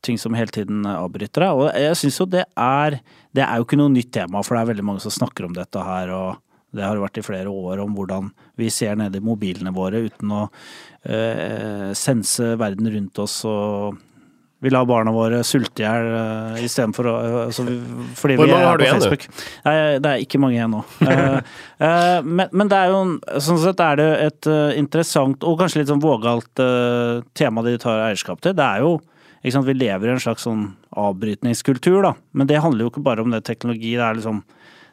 ting 0.06 0.20
som 0.22 0.36
hele 0.38 0.54
tiden 0.54 0.86
avbryter 0.88 1.44
deg. 1.44 1.64
Og 1.64 1.72
jeg 1.74 1.98
syns 2.00 2.20
jo 2.22 2.28
det 2.30 2.46
er 2.56 3.00
Det 3.36 3.44
er 3.46 3.58
jo 3.60 3.66
ikke 3.68 3.78
noe 3.78 3.94
nytt 3.94 4.14
tema, 4.16 4.42
for 4.42 4.56
det 4.56 4.62
er 4.62 4.72
veldig 4.72 4.86
mange 4.86 5.04
som 5.04 5.14
snakker 5.14 5.46
om 5.46 5.54
dette 5.54 5.82
her, 5.86 6.10
og 6.10 6.40
det 6.74 6.86
har 6.86 6.98
vært 7.02 7.20
i 7.22 7.26
flere 7.26 7.50
år 7.50 7.82
om 7.84 7.94
hvordan 7.98 8.32
vi 8.58 8.70
ser 8.74 8.98
ned 8.98 9.16
i 9.18 9.22
mobilene 9.22 9.74
våre 9.74 10.02
uten 10.06 10.34
å 10.34 10.42
eh, 11.06 11.90
sense 11.98 12.52
verden 12.58 12.90
rundt 12.94 13.22
oss 13.22 13.40
og 13.50 13.98
vi 14.60 14.72
lar 14.74 14.88
barna 14.90 15.12
våre 15.16 15.40
sulte 15.48 15.84
i 15.84 15.86
hjel 15.86 16.08
uh, 16.12 16.58
istedenfor 16.64 17.08
å 17.08 17.14
altså, 17.46 17.64
Fordi 18.20 18.36
Hvor 18.40 18.50
vi 18.50 18.52
mange 18.52 18.66
er 18.66 18.68
har 18.68 18.80
du 18.80 18.84
på 18.84 18.90
igjen, 18.90 19.30
du? 19.30 19.44
Nei, 19.66 19.76
det 20.04 20.12
er 20.12 20.24
ikke 20.26 20.42
mange 20.44 20.58
igjen 20.58 20.74
nå. 20.76 20.82
uh, 21.04 21.38
uh, 21.86 22.20
men, 22.26 22.50
men 22.52 22.72
det 22.72 22.80
er 22.80 22.92
jo 22.92 23.04
sånn 23.46 23.62
sett 23.64 23.84
er 23.86 24.02
det 24.02 24.10
et 24.26 24.50
uh, 24.52 24.74
interessant 24.80 25.46
og 25.48 25.62
kanskje 25.62 25.82
litt 25.82 25.92
sånn 25.92 26.04
vågalt 26.04 26.62
eh, 26.64 27.22
tema 27.38 27.64
de 27.66 27.78
tar 27.82 28.04
eierskap 28.10 28.42
til. 28.44 28.56
Det 28.58 28.66
er 28.66 28.84
jo 28.84 28.98
ikke 29.40 29.54
sant, 29.56 29.68
Vi 29.70 29.76
lever 29.78 30.10
i 30.10 30.14
en 30.14 30.22
slags 30.22 30.44
sånn 30.44 30.66
avbrytningskultur, 31.00 32.02
da. 32.04 32.14
Men 32.36 32.50
det 32.50 32.60
handler 32.60 32.86
jo 32.86 32.92
ikke 32.92 33.06
bare 33.06 33.24
om 33.24 33.32
det 33.32 33.46
teknologi. 33.48 33.94
Det 33.96 34.04
er 34.04 34.18
liksom 34.20 34.42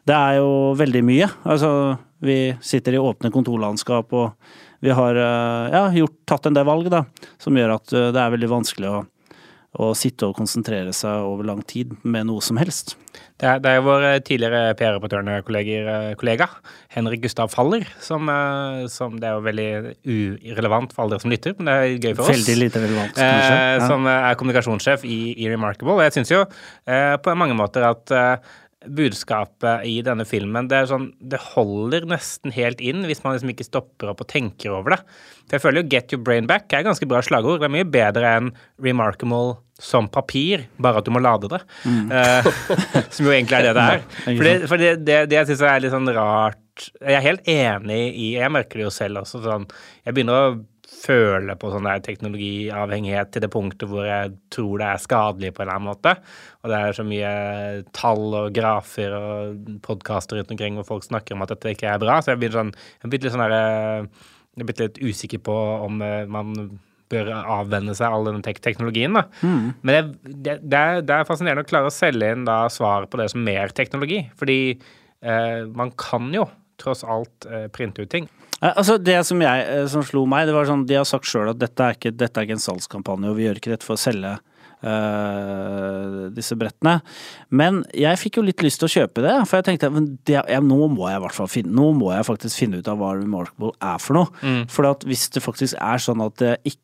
Det 0.06 0.14
er 0.14 0.38
jo 0.38 0.50
veldig 0.78 1.02
mye. 1.02 1.26
Altså, 1.42 1.70
vi 2.22 2.54
sitter 2.62 2.94
i 2.94 3.02
åpne 3.02 3.32
kontorlandskap 3.34 4.14
og 4.14 4.54
vi 4.84 4.94
har 4.94 5.18
eh, 5.18 5.74
ja, 5.74 5.82
gjort, 5.92 6.16
tatt 6.28 6.46
en 6.46 6.56
del 6.56 6.66
valg 6.68 6.90
da, 6.92 7.02
som 7.42 7.56
gjør 7.56 7.76
at 7.78 7.92
eh, 7.92 8.10
det 8.14 8.22
er 8.22 8.34
veldig 8.36 8.50
vanskelig 8.52 8.92
å 8.92 9.04
å 9.82 9.90
sitte 9.98 10.28
og 10.28 10.36
konsentrere 10.38 10.92
seg 10.96 11.26
over 11.28 11.44
lang 11.50 11.60
tid 11.68 11.92
med 12.02 12.26
noe 12.30 12.40
som 12.44 12.56
helst. 12.60 12.94
Det 13.36 13.44
er, 13.48 13.58
det 13.60 13.70
er 13.76 13.82
vår 13.84 14.04
eh, 14.08 14.18
tidligere 14.24 14.74
PR-reportørkollega 14.78 16.46
Henrik 16.94 17.22
Gustav 17.24 17.50
Faller, 17.52 17.84
som, 18.00 18.28
eh, 18.32 18.86
som 18.92 19.18
Det 19.20 19.28
er 19.28 19.36
jo 19.36 19.44
veldig 19.44 19.68
urelevant 20.08 20.92
for 20.94 21.04
alle 21.04 21.16
dere 21.16 21.24
som 21.24 21.32
lytter, 21.32 21.56
men 21.58 21.68
det 21.68 21.74
er 21.76 21.96
gøy 22.08 22.14
for 22.16 22.24
oss. 22.24 22.32
Veldig 22.36 22.56
lite 22.62 22.82
relevant, 22.84 23.16
kanskje. 23.16 23.56
Eh, 23.56 23.64
Ja. 23.76 23.86
Som 23.90 24.06
er 24.08 24.34
kommunikasjonssjef 24.40 25.04
i, 25.04 25.18
i 25.36 25.50
Remarkable. 25.52 25.96
Og 25.98 26.04
jeg 26.06 26.16
syns 26.16 26.32
jo 26.32 26.44
eh, 26.86 27.16
på 27.20 27.34
mange 27.36 27.56
måter 27.58 27.84
at 27.84 28.10
eh, 28.16 28.54
budskapet 28.84 29.86
i 29.88 29.94
denne 30.04 30.26
filmen 30.28 30.68
det, 30.68 30.82
er 30.82 30.90
sånn, 30.90 31.08
det 31.18 31.40
holder 31.54 32.04
nesten 32.10 32.52
helt 32.54 32.82
inn 32.84 33.06
hvis 33.08 33.22
man 33.24 33.34
liksom 33.34 33.52
ikke 33.54 33.66
stopper 33.66 34.12
opp 34.12 34.20
og 34.22 34.28
tenker 34.30 34.74
over 34.76 34.94
det. 34.94 34.98
For 35.46 35.56
jeg 35.56 35.64
føler 35.64 35.82
jo 35.82 35.88
'get 35.88 36.12
your 36.12 36.22
brain 36.22 36.46
back' 36.50 36.74
er 36.76 36.84
ganske 36.84 37.08
bra 37.08 37.22
slagord. 37.24 37.60
Det 37.62 37.70
er 37.70 37.76
mye 37.76 37.88
bedre 37.88 38.34
enn 38.36 38.52
'remarkable' 38.82 39.56
som 39.78 40.08
papir, 40.08 40.66
bare 40.80 41.02
at 41.02 41.04
du 41.04 41.10
må 41.12 41.20
lade 41.20 41.50
det. 41.52 41.60
Eh, 41.84 42.46
som 43.14 43.26
jo 43.26 43.32
egentlig 43.32 43.58
er 43.58 43.66
det 43.66 43.74
det 43.76 43.82
er. 43.82 44.06
For 44.24 44.44
det, 44.44 44.54
for 44.70 44.80
det, 44.80 44.92
det, 45.04 45.18
det 45.28 45.36
jeg 45.36 45.50
syns 45.50 45.64
er 45.68 45.82
litt 45.84 45.92
sånn 45.92 46.14
rart 46.16 46.62
Jeg 47.00 47.16
er 47.16 47.24
helt 47.24 47.46
enig 47.48 48.00
i 48.12 48.26
Jeg 48.36 48.52
merker 48.52 48.80
det 48.80 48.84
jo 48.84 48.92
selv 48.92 49.22
også 49.22 49.40
sånn 49.40 49.62
Jeg 50.04 50.12
begynner 50.12 50.36
å 50.36 50.56
føle 50.86 51.56
på 51.58 51.70
sånn 51.72 51.86
der 51.88 52.02
teknologiavhengighet 52.04 53.32
til 53.34 53.42
det 53.42 53.50
punktet 53.52 53.90
hvor 53.90 54.06
jeg 54.06 54.36
tror 54.54 54.80
det 54.80 54.88
er 54.88 55.02
skadelig 55.02 55.52
på 55.54 55.62
en 55.62 55.66
eller 55.66 55.80
annen 55.80 55.90
måte. 55.90 56.14
Og 56.62 56.70
det 56.70 56.78
er 56.78 56.96
så 56.96 57.06
mye 57.06 57.32
tall 57.96 58.24
og 58.38 58.54
grafer 58.54 59.14
og 59.16 59.60
podkaster 59.86 60.40
rundt 60.40 60.54
omkring 60.54 60.78
hvor 60.78 60.88
folk 60.94 61.06
snakker 61.06 61.36
om 61.36 61.44
at 61.44 61.54
dette 61.54 61.74
ikke 61.74 61.90
er 61.90 62.02
bra. 62.02 62.20
Så 62.22 62.32
jeg 62.32 62.42
blir 62.44 62.54
sånn, 62.54 62.72
jeg 63.02 63.12
blir 63.12 63.26
litt 63.26 63.34
sånn 63.34 63.44
der, 63.46 63.56
eh, 63.58 64.26
jeg 64.56 64.68
blir 64.68 64.82
litt 64.84 65.00
usikker 65.02 65.42
på 65.46 65.56
om 65.86 66.02
eh, 66.06 66.22
man 66.30 66.54
bør 67.10 67.30
avvenne 67.38 67.94
seg 67.94 68.10
all 68.10 68.26
den 68.26 68.42
tek 68.46 68.60
teknologien. 68.64 69.14
da. 69.14 69.26
Men 69.86 69.92
det, 69.94 70.04
det, 70.26 70.58
det, 70.62 70.78
er, 70.78 71.02
det 71.06 71.18
er 71.18 71.28
fascinerende 71.28 71.66
å 71.66 71.70
klare 71.70 71.90
å 71.90 71.94
selge 71.94 72.30
inn 72.34 72.46
da 72.48 72.64
svaret 72.72 73.10
på 73.12 73.20
det 73.20 73.28
som 73.32 73.44
mer 73.46 73.74
teknologi. 73.74 74.24
Fordi 74.38 74.58
eh, 74.72 75.60
man 75.70 75.92
kan 75.98 76.32
jo 76.34 76.48
tross 76.82 77.04
alt 77.06 77.46
eh, 77.50 77.68
printe 77.72 78.04
ut 78.04 78.12
ting. 78.12 78.26
Eh, 78.62 78.72
Altså 78.72 78.98
Det 78.98 79.16
som, 79.28 79.40
jeg, 79.42 79.64
eh, 79.68 79.86
som 79.92 80.04
slo 80.06 80.26
meg, 80.28 80.46
det 80.48 80.56
var 80.56 80.68
sånn 80.68 80.86
De 80.88 80.98
har 80.98 81.08
sagt 81.08 81.28
sjøl 81.28 81.52
at 81.52 81.60
dette 81.60 81.82
er, 81.82 81.96
ikke, 81.96 82.14
dette 82.16 82.40
er 82.40 82.48
ikke 82.48 82.58
en 82.58 82.68
salgskampanje, 82.68 83.30
og 83.30 83.38
vi 83.38 83.48
gjør 83.48 83.60
ikke 83.60 83.74
dette 83.74 83.86
for 83.86 83.96
å 83.96 84.00
selge 84.00 84.32
eh, 84.86 86.22
disse 86.36 86.56
brettene. 86.58 87.00
Men 87.50 87.82
jeg 87.96 88.20
fikk 88.22 88.40
jo 88.40 88.46
litt 88.46 88.64
lyst 88.64 88.80
til 88.82 88.88
å 88.88 88.94
kjøpe 88.96 89.24
det, 89.24 89.36
for 89.48 89.60
jeg 89.60 89.68
tenkte 89.70 89.92
det, 89.96 90.40
jeg, 90.40 90.64
nå 90.64 90.80
må 90.92 91.10
jeg 91.10 91.20
i 91.20 91.24
hvert 91.26 91.38
fall 91.38 91.52
finne 91.52 91.76
Nå 91.76 91.92
må 91.98 92.12
jeg 92.14 92.28
faktisk 92.28 92.64
finne 92.64 92.80
ut 92.80 92.90
av 92.90 93.00
hva 93.00 93.14
Remarkable 93.18 93.74
er 93.80 94.02
for 94.02 94.20
noe. 94.20 94.66
For 94.72 94.88
at 94.88 95.06
hvis 95.08 95.28
det 95.34 95.44
faktisk 95.44 95.78
er 95.80 96.02
sånn 96.02 96.24
at 96.24 96.38
det 96.42 96.58
ikke 96.64 96.82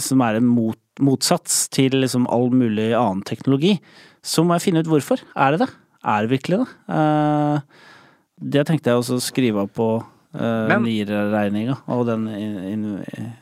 som 0.00 0.22
er 0.24 0.38
en 0.38 0.46
mot, 0.46 0.78
motsats 1.02 1.66
til 1.74 1.98
liksom 2.00 2.28
all 2.32 2.50
mulig 2.54 2.92
annen 2.96 3.22
teknologi, 3.26 3.76
så 4.22 4.44
må 4.46 4.56
jeg 4.56 4.68
finne 4.68 4.82
ut 4.84 4.90
hvorfor. 4.90 5.22
Er 5.34 5.54
det 5.54 5.64
det? 5.64 5.70
Er 6.06 6.24
det 6.24 6.32
virkelig 6.32 6.62
det? 6.62 6.68
Uh, 6.88 7.90
det 8.54 8.64
tenkte 8.66 8.90
jeg 8.90 9.02
også 9.02 9.18
å 9.18 9.24
skrive 9.24 9.66
av 9.66 9.72
på 9.74 9.88
uh, 10.34 10.72
NIR-regninga 10.82 11.76
og 11.92 12.04
den 12.08 12.26
in, 12.32 12.54
in, 12.68 12.84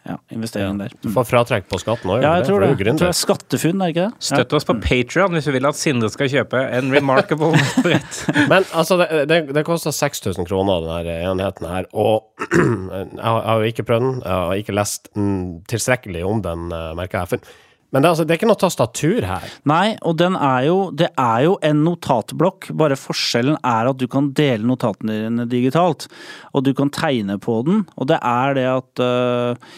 ja, 0.06 0.16
investeringen 0.34 0.80
der. 0.82 0.94
Du 1.04 1.10
får 1.14 1.28
fratrekk 1.28 1.68
på 1.70 1.80
skatten 1.82 2.10
òg, 2.12 2.24
Ja, 2.24 2.36
jeg 2.40 2.48
tror 2.48 2.64
det. 2.64 2.72
det. 2.72 2.86
Jeg 2.86 2.96
tror 2.98 3.06
det 3.06 3.12
er 3.12 3.20
SkatteFUNN, 3.20 3.80
er 3.80 3.90
det 3.90 3.94
ikke 3.94 4.08
det? 4.08 4.28
Støtt 4.30 4.56
oss 4.58 4.68
på 4.68 4.76
Patreon 4.82 5.36
hvis 5.36 5.48
du 5.48 5.52
vil 5.54 5.70
at 5.70 5.78
Sindre 5.78 6.10
skal 6.12 6.32
kjøpe 6.32 6.64
en 6.80 6.92
remarkable 6.94 7.52
brett. 7.84 8.20
Men 8.52 8.66
altså, 8.74 9.00
det, 9.02 9.24
det, 9.30 9.40
det 9.56 9.64
koster 9.68 9.94
6000 9.94 10.48
kroner, 10.50 10.84
den 10.84 10.94
her 10.98 11.30
enheten 11.30 11.70
her. 11.70 11.88
Og 11.94 12.30
jeg 12.50 13.22
har, 13.22 13.40
jeg 13.40 13.48
har 13.48 13.64
jo 13.64 13.72
ikke 13.74 13.88
prøvd 13.88 14.06
den. 14.06 14.22
Jeg 14.24 14.44
har 14.44 14.62
ikke 14.64 14.78
lest 14.78 15.10
mm, 15.16 15.42
tilstrekkelig 15.70 16.24
om 16.26 16.44
den, 16.44 16.70
uh, 16.74 16.92
merker 16.98 17.22
jeg. 17.22 17.34
For, 17.34 17.58
men 17.90 18.02
det, 18.02 18.06
er 18.06 18.12
altså, 18.12 18.24
det 18.26 18.34
er 18.34 18.38
ikke 18.38 18.50
noe 18.50 18.60
tastatur 18.60 19.26
her. 19.26 19.54
Nei, 19.66 19.96
og 20.06 20.22
er 20.22 20.66
jo 20.68 20.78
Det 20.94 21.10
er 21.18 21.44
jo 21.46 21.56
en 21.66 21.84
notatblokk, 21.86 22.70
bare 22.78 22.98
forskjellen 22.98 23.58
er 23.66 23.90
at 23.90 23.98
du 23.98 24.06
kan 24.10 24.30
dele 24.36 24.66
notatene 24.66 25.16
dine 25.24 25.46
digitalt. 25.50 26.06
Og 26.54 26.64
du 26.66 26.72
kan 26.74 26.92
tegne 26.94 27.38
på 27.42 27.60
den, 27.66 27.84
og 27.96 28.10
det 28.12 28.20
er 28.22 28.54
det 28.54 28.68
at 28.70 29.02
uh, 29.02 29.72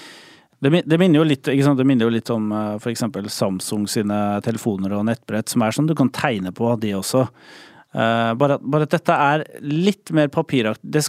det, 0.63 0.99
minner 1.01 1.19
jo 1.19 1.27
litt? 1.27 1.49
Det 1.49 1.87
minner 1.89 2.07
jo 2.07 2.13
litt 2.15 2.31
om 2.31 2.53
øh, 2.55 2.77
for 2.79 2.93
eksempel 2.93 3.27
Samsung 3.27 3.89
sine 3.91 4.19
telefoner 4.47 4.93
og 4.95 5.09
nettbrett, 5.09 5.51
som 5.51 5.65
er 5.67 5.75
sånn 5.75 5.89
du 5.91 5.97
kan 5.99 6.13
tegne 6.15 6.53
på, 6.55 6.69
de 6.79 6.93
også. 6.95 7.25
Eh, 7.95 8.35
bare, 8.41 8.57
at- 8.57 8.63
bare 8.65 8.87
at 8.87 8.95
dette 8.95 9.13
er 9.13 9.45
litt 9.61 10.11
mer 10.17 10.29
papiraktig. 10.29 10.81
Det 10.83 11.03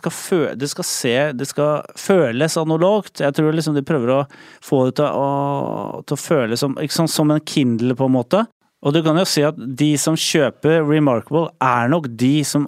det 0.59 0.69
skal 0.69 0.83
se 0.83 1.31
Det 1.33 1.47
skal 1.47 1.83
føles 1.95 2.57
analogt. 2.57 3.21
Jeg 3.21 3.33
tror 3.33 3.53
liksom 3.53 3.75
de 3.75 3.81
prøver 3.81 4.09
å 4.09 4.27
få 4.61 4.85
det 4.85 4.95
til 4.95 5.05
å, 5.05 6.03
til 6.05 6.17
å 6.17 6.19
føles 6.19 6.59
som, 6.59 6.75
sånn, 6.75 7.07
som 7.07 7.31
en 7.31 7.39
Kindle, 7.39 7.95
på 7.95 8.05
en 8.05 8.11
måte. 8.11 8.47
Og 8.83 8.93
du 8.93 9.01
kan 9.01 9.15
jo 9.15 9.23
si 9.23 9.41
at 9.41 9.55
de 9.55 9.95
som 9.97 10.15
kjøper 10.15 10.83
Remarkable, 10.85 11.49
er 11.61 11.87
nok 11.87 12.09
de 12.17 12.43
som 12.43 12.67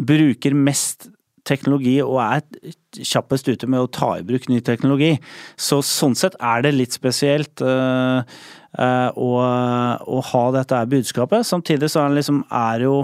bruker 0.00 0.54
mest 0.54 1.10
teknologi 1.44 2.00
og 2.00 2.20
er 2.22 2.42
kjappest 3.02 3.48
ute 3.48 3.66
med 3.66 3.80
å 3.82 3.90
ta 3.90 4.14
i 4.16 4.22
bruk 4.22 4.48
ny 4.48 4.60
teknologi. 4.60 5.18
Så 5.58 5.82
sånn 5.82 6.14
sett 6.16 6.36
er 6.40 6.62
det 6.62 6.72
litt 6.72 6.92
spesielt 6.92 7.60
uh, 7.60 8.22
uh, 8.78 9.10
å, 9.12 9.30
å 10.06 10.20
ha 10.32 10.44
dette 10.52 10.84
budskapet. 10.88 11.44
Samtidig 11.44 11.90
så 11.92 12.04
er 12.04 12.12
det 12.12 12.22
liksom 12.22 12.44
er 12.48 12.86
jo 12.86 12.96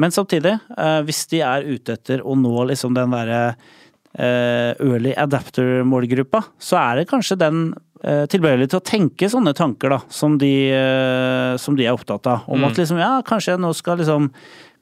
Men 0.00 0.14
samtidig, 0.14 0.56
øh, 0.76 1.00
hvis 1.06 1.26
de 1.32 1.42
er 1.44 1.68
ute 1.68 1.96
etter 1.98 2.24
å 2.24 2.36
nå 2.38 2.66
liksom 2.70 2.96
den 2.96 3.14
derre 3.14 3.42
øh, 3.52 4.72
early 4.80 5.14
adapter-målgruppa, 5.18 6.44
så 6.60 6.80
er 6.80 7.00
det 7.00 7.08
kanskje 7.12 7.40
den 7.40 7.62
eh, 8.04 8.24
tilbøyelig 8.30 8.70
til 8.72 8.80
å 8.80 8.86
tenke 8.86 9.30
sånne 9.32 9.54
tanker, 9.58 9.96
da, 9.96 10.00
som 10.12 10.36
de, 10.40 10.52
eh, 10.72 11.54
som 11.60 11.78
de 11.78 11.86
er 11.86 11.96
opptatt 11.96 12.28
av. 12.30 12.46
Om 12.50 12.68
at 12.68 12.80
liksom, 12.80 13.00
ja, 13.02 13.14
kanskje 13.26 13.56
jeg 13.56 13.64
nå 13.64 13.72
skal 13.76 14.00
liksom 14.02 14.30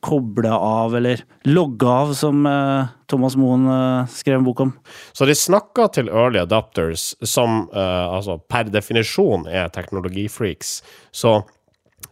koble 0.00 0.48
av, 0.48 0.94
eller 0.96 1.20
logge 1.48 1.88
av, 1.88 2.14
som 2.16 2.46
eh, 2.48 2.90
Thomas 3.10 3.36
Moen 3.36 3.66
eh, 3.68 4.10
skrev 4.12 4.38
en 4.38 4.46
bok 4.46 4.62
om. 4.64 4.72
Så 5.12 5.28
de 5.28 5.36
snakker 5.36 5.92
til 5.96 6.08
early 6.08 6.40
adapters 6.40 7.10
som 7.20 7.66
eh, 7.68 8.06
altså 8.08 8.38
per 8.50 8.72
definisjon 8.72 9.46
er 9.50 9.68
teknologifreaks. 9.74 10.78
Så 11.12 11.40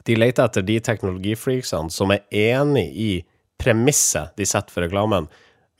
de 0.04 0.16
leter 0.16 0.44
etter 0.48 0.62
de 0.62 0.78
teknologifreaksene 0.80 1.90
som 1.92 2.10
er 2.14 2.24
enig 2.30 2.86
i 2.96 3.10
premisset 3.60 4.34
de 4.38 4.46
setter 4.46 4.72
for 4.72 4.84
reklamen, 4.86 5.28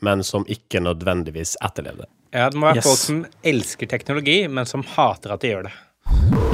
men 0.02 0.22
som 0.24 0.44
ikke 0.50 0.80
nødvendigvis 0.84 1.56
etterlever 1.64 2.04
det. 2.06 2.10
Ja, 2.34 2.50
det 2.52 2.58
må 2.60 2.66
være 2.68 2.76
Yes. 2.76 2.84
folk 2.84 2.98
som 3.00 3.26
elsker 3.42 3.86
teknologi, 3.88 4.48
men 4.48 4.66
som 4.66 4.82
hater 4.84 5.32
at 5.32 5.40
de 5.40 5.48
gjør 5.54 5.62
det. 5.68 5.72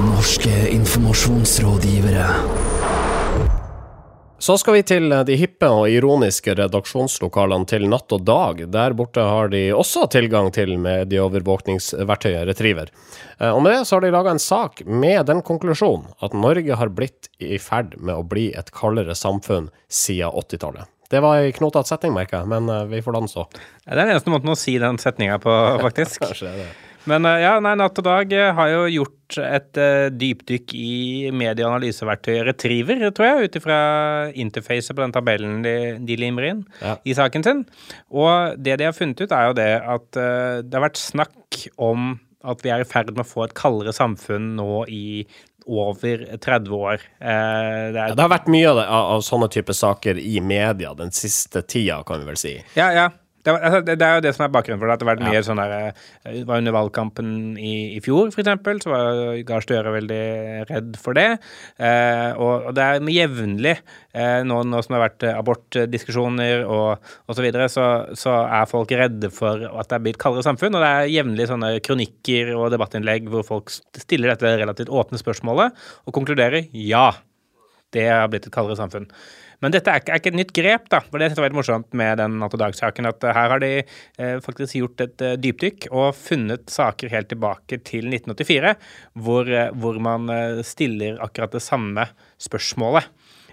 Norske 0.05 0.53
informasjonsrådgivere. 0.71 2.27
Så 4.45 4.59
skal 4.61 4.75
vi 4.77 4.83
til 4.85 5.07
eh, 5.09 5.23
de 5.25 5.39
hippe 5.41 5.69
og 5.73 5.87
ironiske 5.89 6.53
redaksjonslokalene 6.59 7.65
til 7.71 7.87
Natt 7.89 8.13
og 8.13 8.27
Dag. 8.29 8.59
Der 8.75 8.93
borte 8.93 9.23
har 9.25 9.49
de 9.49 9.63
også 9.73 10.03
tilgang 10.13 10.51
til 10.53 10.75
medieovervåkningsverktøyet 10.85 12.45
Retriever. 12.51 12.91
Eh, 13.39 13.49
Og 13.49 13.63
med 13.65 13.73
det 13.73 13.87
så 13.89 13.97
har 13.97 14.05
de 14.05 14.11
laga 14.13 14.35
en 14.35 14.43
sak 14.43 14.83
med 14.85 15.25
den 15.31 15.41
konklusjonen 15.41 16.11
at 16.21 16.37
Norge 16.37 16.77
har 16.77 16.93
blitt 16.93 17.31
i 17.41 17.57
ferd 17.57 17.97
med 17.97 18.19
å 18.19 18.27
bli 18.35 18.51
et 18.53 18.69
kaldere 18.77 19.17
samfunn 19.17 19.71
siden 19.89 20.37
80-tallet. 20.37 20.91
Det 21.09 21.25
var 21.25 21.41
ei 21.41 21.53
knotete 21.57 21.89
setning, 21.95 22.13
merker 22.13 22.43
jeg, 22.43 22.51
men 22.53 22.69
eh, 22.69 22.85
vi 22.93 23.01
får 23.01 23.17
la 23.17 23.25
den 23.25 23.33
stå. 23.33 23.47
Det 23.55 23.95
er 23.95 24.03
den 24.03 24.13
eneste 24.13 24.35
måten 24.35 24.53
å 24.53 24.59
si 24.61 24.77
den 24.83 25.01
setninga 25.01 25.41
på, 25.41 25.57
faktisk. 25.87 26.21
Kanskje 26.27 26.51
det 26.51 26.53
er 26.53 26.67
det. 26.67 26.73
Men 27.11 27.27
eh, 27.29 27.41
ja, 27.45 27.55
nei, 27.61 27.75
Natt 27.81 27.99
og 28.01 28.07
Dag 28.07 28.33
eh, 28.33 28.51
har 28.57 28.71
jo 28.73 28.83
gjort 28.89 29.39
et 29.41 29.81
uh, 29.81 30.09
dypdykk 30.15 30.75
i 30.79 31.31
medieanalyseverktøyet 31.35 32.45
Retriever, 32.47 33.01
tror 33.17 33.27
jeg, 33.31 33.49
ut 33.49 33.57
ifra 33.59 33.79
interfacet 34.39 34.95
på 34.95 35.03
den 35.03 35.15
tabellen 35.17 35.63
de, 35.65 35.75
de 36.07 36.19
limer 36.21 36.49
inn 36.51 36.61
Ja. 36.83 36.97
i 37.05 37.17
saken 37.17 37.45
sin. 37.47 37.65
Og 38.15 38.55
det 38.63 38.79
de 38.81 38.87
har 38.89 38.95
funnet 38.97 39.21
ut, 39.25 39.33
er 39.33 39.49
jo 39.51 39.57
det 39.59 39.71
at 39.81 40.21
uh, 40.21 40.61
det 40.63 40.77
har 40.79 40.87
vært 40.89 41.01
snakk 41.03 41.65
om 41.83 42.15
at 42.45 42.61
vi 42.61 42.69
er 42.75 42.85
i 42.85 42.89
ferd 42.89 43.11
med 43.15 43.25
å 43.25 43.29
få 43.29 43.47
et 43.47 43.55
kaldere 43.57 43.95
samfunn 43.97 44.53
nå 44.59 44.83
i 44.93 45.25
over 45.65 46.27
30 46.45 46.75
år. 46.77 47.01
Eh, 47.25 47.93
det 47.95 47.97
Ja, 47.97 48.09
er, 48.11 48.17
det 48.19 48.21
har 48.21 48.29
vært 48.35 48.51
mye 48.53 48.69
av, 48.69 48.77
det, 48.77 48.85
av, 48.85 49.07
av 49.15 49.23
sånne 49.25 49.49
type 49.49 49.73
saker 49.73 50.21
i 50.21 50.35
media 50.45 50.91
den 50.99 51.09
siste 51.17 51.63
tida, 51.65 52.03
kan 52.05 52.21
vi 52.21 52.29
vel 52.29 52.37
si. 52.37 52.53
Ja, 52.77 52.91
ja. 52.93 53.07
Det, 53.45 53.55
altså, 53.55 53.81
det, 53.85 53.99
det 54.01 54.07
er 54.09 54.19
jo 54.19 54.25
det 54.25 54.35
som 54.37 54.47
er 54.47 54.53
bakgrunnen 54.55 54.81
for 54.81 54.89
det. 54.89 54.97
At 54.97 55.03
det 55.03 55.09
har 55.09 55.13
vært 55.15 55.27
mye 55.29 55.43
sånn 55.45 55.61
der 55.61 55.75
eh, 55.77 56.41
var 56.49 56.63
under 56.63 56.77
valgkampen 56.77 57.29
i, 57.61 57.75
i 57.99 58.03
fjor, 58.05 58.33
eksempel, 58.33 58.81
så 58.83 58.93
var 58.93 59.21
Gahr 59.47 59.65
Støre 59.65 59.95
veldig 59.95 60.23
redd 60.71 60.99
for 61.01 61.19
det. 61.19 61.29
Eh, 61.77 62.31
og, 62.35 62.71
og 62.71 62.77
det 62.77 62.87
er 62.89 63.13
jevnlig, 63.15 63.77
eh, 64.17 64.41
nå, 64.49 64.63
nå 64.69 64.83
som 64.83 64.95
det 64.95 65.01
har 65.01 65.07
vært 65.07 65.29
abortdiskusjoner 65.35 66.65
og 66.65 66.97
osv., 66.97 67.35
så, 67.35 67.43
videre, 67.45 67.69
så 67.69 67.85
så 68.17 68.35
er 68.43 68.71
folk 68.71 68.93
redde 68.97 69.31
for 69.35 69.67
at 69.69 69.91
det 69.91 69.99
er 69.99 70.05
blitt 70.07 70.21
kaldere 70.23 70.47
samfunn. 70.47 70.77
Og 70.77 70.85
det 70.85 70.91
er 70.91 71.13
jevnlig 71.13 71.49
sånne 71.51 71.75
kronikker 71.85 72.55
og 72.57 72.71
debattinnlegg 72.75 73.29
hvor 73.33 73.47
folk 73.47 73.73
stiller 73.73 74.33
dette 74.33 74.57
relativt 74.61 74.93
åpne 74.93 75.21
spørsmålet 75.21 75.87
og 76.07 76.17
konkluderer 76.17 76.69
ja. 76.73 77.11
Det 77.95 78.09
har 78.11 78.27
blitt 78.31 78.49
et 78.49 78.55
kaldere 78.55 78.79
samfunn. 78.81 79.07
Men 79.65 79.73
dette 79.73 79.89
er 79.89 80.03
ikke, 80.03 80.13
er 80.13 80.21
ikke 80.21 80.33
et 80.35 80.37
nytt 80.37 80.55
grep, 80.57 80.89
da. 80.93 81.01
For 81.09 81.17
det 81.17 81.31
synes 81.31 81.39
jeg 81.39 81.43
var 81.43 81.49
veldig 81.49 81.61
morsomt 81.63 81.97
med 81.97 82.21
den 82.21 82.37
Natt 82.43 82.57
og 82.57 82.61
Dag-saken. 82.61 83.09
At 83.09 83.25
eh, 83.25 83.33
her 83.37 83.55
har 83.55 83.63
de 83.65 83.71
eh, 83.81 84.35
faktisk 84.45 84.77
gjort 84.77 85.05
et 85.07 85.25
eh, 85.25 85.37
dypdykk 85.41 85.89
og 85.91 86.11
funnet 86.19 86.69
saker 86.73 87.13
helt 87.15 87.31
tilbake 87.33 87.81
til 87.89 88.11
1984, 88.13 88.75
hvor, 89.25 89.49
eh, 89.49 89.73
hvor 89.81 90.01
man 90.05 90.29
eh, 90.35 90.61
stiller 90.67 91.17
akkurat 91.25 91.57
det 91.57 91.65
samme 91.65 92.05
spørsmålet. 92.45 93.09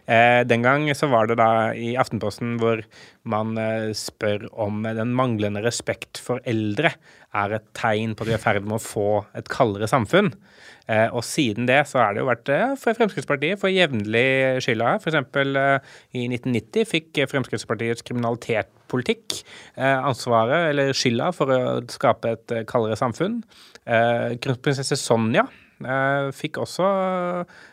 Eh, 0.10 0.41
den 0.48 0.65
gang 0.65 0.88
så 0.98 1.10
var 1.12 1.29
det 1.29 1.38
da 1.41 1.72
i 1.77 1.93
Aftenposten 2.00 2.58
hvor 2.62 2.81
man 3.29 3.58
eh, 3.62 3.91
spør 3.98 4.48
om 4.51 4.84
den 4.84 5.13
manglende 5.17 5.63
respekt 5.65 6.22
for 6.22 6.41
eldre 6.50 6.96
er 7.31 7.55
et 7.55 7.67
tegn 7.77 8.15
på 8.15 8.25
at 8.25 8.31
vi 8.31 8.36
er 8.36 8.41
i 8.41 8.43
ferd 8.43 8.65
med 8.67 8.79
å 8.79 8.84
få 8.84 9.08
et 9.38 9.48
kaldere 9.51 9.88
samfunn. 9.89 10.34
Eh, 10.91 11.08
og 11.13 11.24
siden 11.24 11.68
det 11.70 11.79
så 11.87 12.01
har 12.01 12.16
det 12.16 12.24
jo 12.24 12.27
vært 12.27 12.51
eh, 12.51 12.74
for 12.79 12.98
Fremskrittspartiet 12.98 13.59
for 13.61 13.72
jevnlig 13.72 14.61
skylda 14.66 14.96
eksempel 14.98 15.55
eh, 15.59 15.94
i 16.18 16.25
1990 16.27 16.90
fikk 16.90 17.22
Fremskrittspartiets 17.31 18.03
kriminalitetspolitikk 18.07 19.37
eh, 19.77 19.98
ansvaret, 19.98 20.72
eller 20.72 20.96
skylda, 20.98 21.31
for 21.35 21.53
å 21.53 21.61
skape 21.92 22.35
et 22.35 22.55
kaldere 22.70 23.00
samfunn. 23.00 23.42
Kronprinsesse 23.81 24.98
Sonja 25.00 25.48
fikk 26.37 26.59
også 26.61 26.85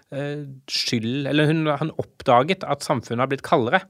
skyld 0.09 1.27
Eller 1.29 1.51
hun, 1.51 1.66
har 1.68 1.90
oppdaget 2.01 2.64
at 2.64 2.85
samfunnet 2.87 3.27
har 3.27 3.31
blitt 3.33 3.44
kaldere. 3.47 3.83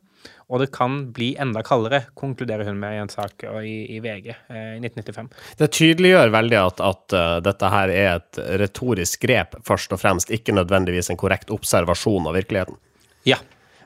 Og 0.48 0.62
det 0.62 0.70
kan 0.72 0.96
bli 1.14 1.34
enda 1.40 1.60
kaldere, 1.66 2.06
konkluderer 2.16 2.68
hun 2.68 2.78
med 2.80 2.96
i 2.96 3.00
en 3.02 3.12
sak 3.12 3.44
eh, 3.44 3.60
i, 3.68 3.76
i 3.96 4.00
VG 4.00 4.30
eh, 4.32 4.72
i 4.78 4.80
1995. 4.80 5.28
Det 5.60 5.68
tydeliggjør 5.76 6.32
veldig 6.34 6.58
at, 6.62 6.82
at 6.84 7.16
uh, 7.16 7.36
dette 7.44 7.72
her 7.74 7.92
er 7.92 8.08
et 8.16 8.40
retorisk 8.62 9.26
grep, 9.28 9.58
først 9.66 9.92
og 9.94 10.00
fremst, 10.00 10.32
ikke 10.34 10.56
nødvendigvis 10.56 11.12
en 11.12 11.20
korrekt 11.20 11.52
observasjon 11.54 12.30
av 12.30 12.38
virkeligheten. 12.38 12.80
Ja. 13.28 13.40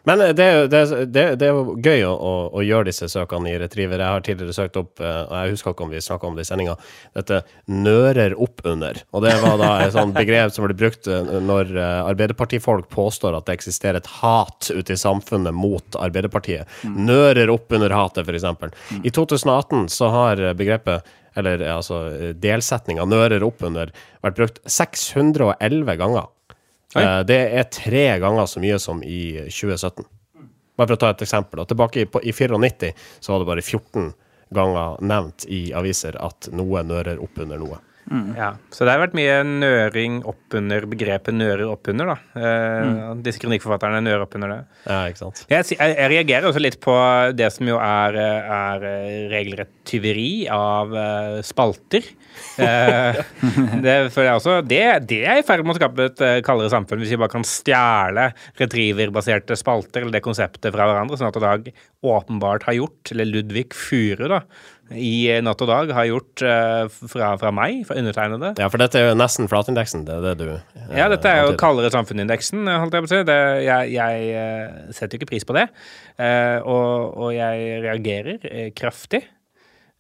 Men 0.05 0.21
eh, 0.21 0.29
det, 0.35 0.69
det, 0.69 0.83
det, 1.07 1.25
det 1.41 1.49
er 1.49 1.53
jo 1.53 1.77
gøy 1.79 2.05
å, 2.07 2.33
å, 2.51 2.63
gjøre 2.65 2.89
disse 2.91 3.09
søkene 3.11 3.53
i 3.53 3.59
Retriever. 3.61 4.03
Jeg 4.03 4.17
har 4.17 4.25
tidligere 4.27 4.57
søkt 4.57 4.79
opp, 4.81 5.01
eh, 5.01 5.21
og 5.23 5.35
jeg 5.37 5.55
husker 5.57 5.75
ikke 5.75 5.87
om 5.87 5.95
vi 5.95 6.03
snakka 6.03 6.29
om 6.29 6.39
det 6.39 6.47
i 6.47 6.51
sendinga, 6.51 6.77
dette 7.19 7.43
'nører 7.71 8.35
oppunder'. 8.35 9.03
Og 9.13 9.27
det 9.27 9.37
var 9.45 9.57
da 9.61 9.71
et 9.85 9.95
sånt 9.95 10.17
begrep 10.23 10.55
som 10.55 10.67
ble 10.67 10.79
brukt 10.79 11.09
eh, 11.11 11.33
når 11.47 11.73
Arbeiderpartifolk 11.83 12.91
påstår 12.93 13.39
at 13.39 13.49
det 13.49 13.59
eksisterer 13.61 14.03
et 14.03 14.13
hat 14.21 14.71
ute 14.73 14.95
i 14.95 15.01
samfunnet 15.01 15.55
mot 15.55 15.99
Arbeiderpartiet. 15.99 16.71
Nører 16.83 17.53
oppunder 17.53 17.95
hatet, 17.95 18.27
f.eks. 18.27 19.03
I 19.03 19.11
2018 19.11 19.89
så 19.93 20.11
har 20.13 20.47
begrepet 20.59 21.07
eller 21.39 21.63
altså 21.65 22.03
delsetninga 22.37 23.07
'nører 23.09 23.45
oppunder' 23.47 23.95
vært 24.21 24.37
brukt 24.37 24.59
611 24.69 25.97
ganger. 25.97 26.29
Eh, 27.01 27.23
Det 27.25 27.41
er 27.61 27.65
tre 27.71 28.19
ganger 28.21 28.47
så 28.47 28.61
mye 28.61 28.79
som 28.79 29.03
i 29.03 29.21
2017. 29.49 30.05
Bare 30.77 30.87
for 30.89 30.97
å 30.97 31.01
ta 31.01 31.11
et 31.11 31.23
eksempel. 31.23 31.61
Og 31.61 31.69
tilbake 31.69 32.01
i, 32.01 32.05
på, 32.07 32.21
i 32.25 32.33
94 32.33 32.93
så 33.21 33.33
var 33.33 33.39
det 33.43 33.47
bare 33.47 33.63
14 33.63 34.13
ganger 34.53 35.01
nevnt 35.01 35.47
i 35.49 35.73
aviser 35.73 36.17
at 36.21 36.49
noe 36.53 36.83
nører 36.83 37.21
opp 37.23 37.39
under 37.39 37.59
noe. 37.59 37.79
Ja, 38.11 38.49
så 38.75 38.85
det 38.85 38.93
har 38.93 39.01
vært 39.01 39.15
mye 39.17 39.37
nøring 39.47 40.19
oppunder 40.29 40.85
begrepet 40.91 41.37
nører 41.37 41.69
oppunder, 41.71 42.11
da. 42.13 42.17
Eh, 42.37 43.13
Disse 43.25 43.41
kronikkforfatterne 43.41 44.03
nører 44.05 44.25
oppunder 44.27 44.53
det. 44.53 44.59
Ja, 44.85 44.99
ikke 45.09 45.23
sant? 45.23 45.45
Jeg, 45.49 45.69
jeg, 45.71 45.95
jeg 45.97 46.11
reagerer 46.13 46.49
også 46.51 46.63
litt 46.63 46.81
på 46.83 46.97
det 47.39 47.49
som 47.55 47.71
jo 47.71 47.79
er, 47.79 48.19
er 48.19 48.89
eh, 48.89 49.15
regelrett 49.33 49.73
tyveri 49.89 50.47
av 50.53 50.93
uh, 50.95 51.39
spalter. 51.45 52.05
Eh, 52.59 53.23
det, 53.85 53.97
for 54.13 54.23
det 54.23 54.29
er, 54.29 54.35
også, 54.37 54.59
det, 54.67 54.83
det 55.11 55.23
er 55.27 55.41
i 55.41 55.47
ferd 55.47 55.65
med 55.67 55.77
å 55.77 55.81
skape 55.81 56.11
et 56.11 56.23
uh, 56.25 56.37
kaldere 56.47 56.73
samfunn, 56.73 57.03
hvis 57.03 57.15
vi 57.15 57.21
bare 57.23 57.35
kan 57.35 57.47
stjele 57.47 58.29
retriever-baserte 58.61 59.59
spalter, 59.59 60.05
eller 60.05 60.19
det 60.19 60.25
konseptet 60.27 60.75
fra 60.75 60.91
hverandre, 60.91 61.19
sånn 61.21 61.31
at 61.31 61.41
Dag 61.43 61.73
åpenbart 62.07 62.69
har 62.69 62.79
gjort, 62.79 63.15
eller 63.15 63.31
Ludvig 63.31 63.73
Furu, 63.75 64.29
da, 64.31 64.43
i 64.91 65.13
eh, 65.31 65.39
Natt 65.45 65.63
og 65.65 65.69
Dag 65.71 65.93
har 65.97 66.05
gjort 66.09 66.43
eh, 66.45 66.87
fra, 67.09 67.31
fra 67.41 67.53
meg, 67.55 67.83
fra 67.89 67.97
undertegnede. 68.01 68.51
Ja, 68.61 68.67
for 68.73 68.83
dette 68.83 68.99
er 69.01 69.11
jo 69.13 69.19
nesten 69.21 69.49
flatindeksen, 69.49 70.03
det 70.09 70.17
er 70.19 70.25
det 70.27 70.35
du 70.43 70.49
eh, 70.53 70.97
Ja, 70.99 71.07
dette 71.13 71.31
er 71.31 71.47
jo 71.47 71.55
kaldere 71.61 71.93
samfunnsindeksen, 71.95 72.67
holdt 72.69 72.97
jeg 72.99 73.05
på 73.07 73.11
å 73.11 73.13
si. 73.15 73.21
Det, 73.29 73.39
jeg 73.65 73.95
jeg 73.95 74.33
eh, 74.43 74.91
setter 74.93 75.17
jo 75.17 75.23
ikke 75.23 75.31
pris 75.35 75.47
på 75.49 75.57
det. 75.57 75.69
Eh, 76.19 76.59
og, 76.65 77.15
og 77.23 77.31
jeg 77.37 77.79
reagerer 77.87 78.45
eh, 78.51 78.69
kraftig. 78.77 79.23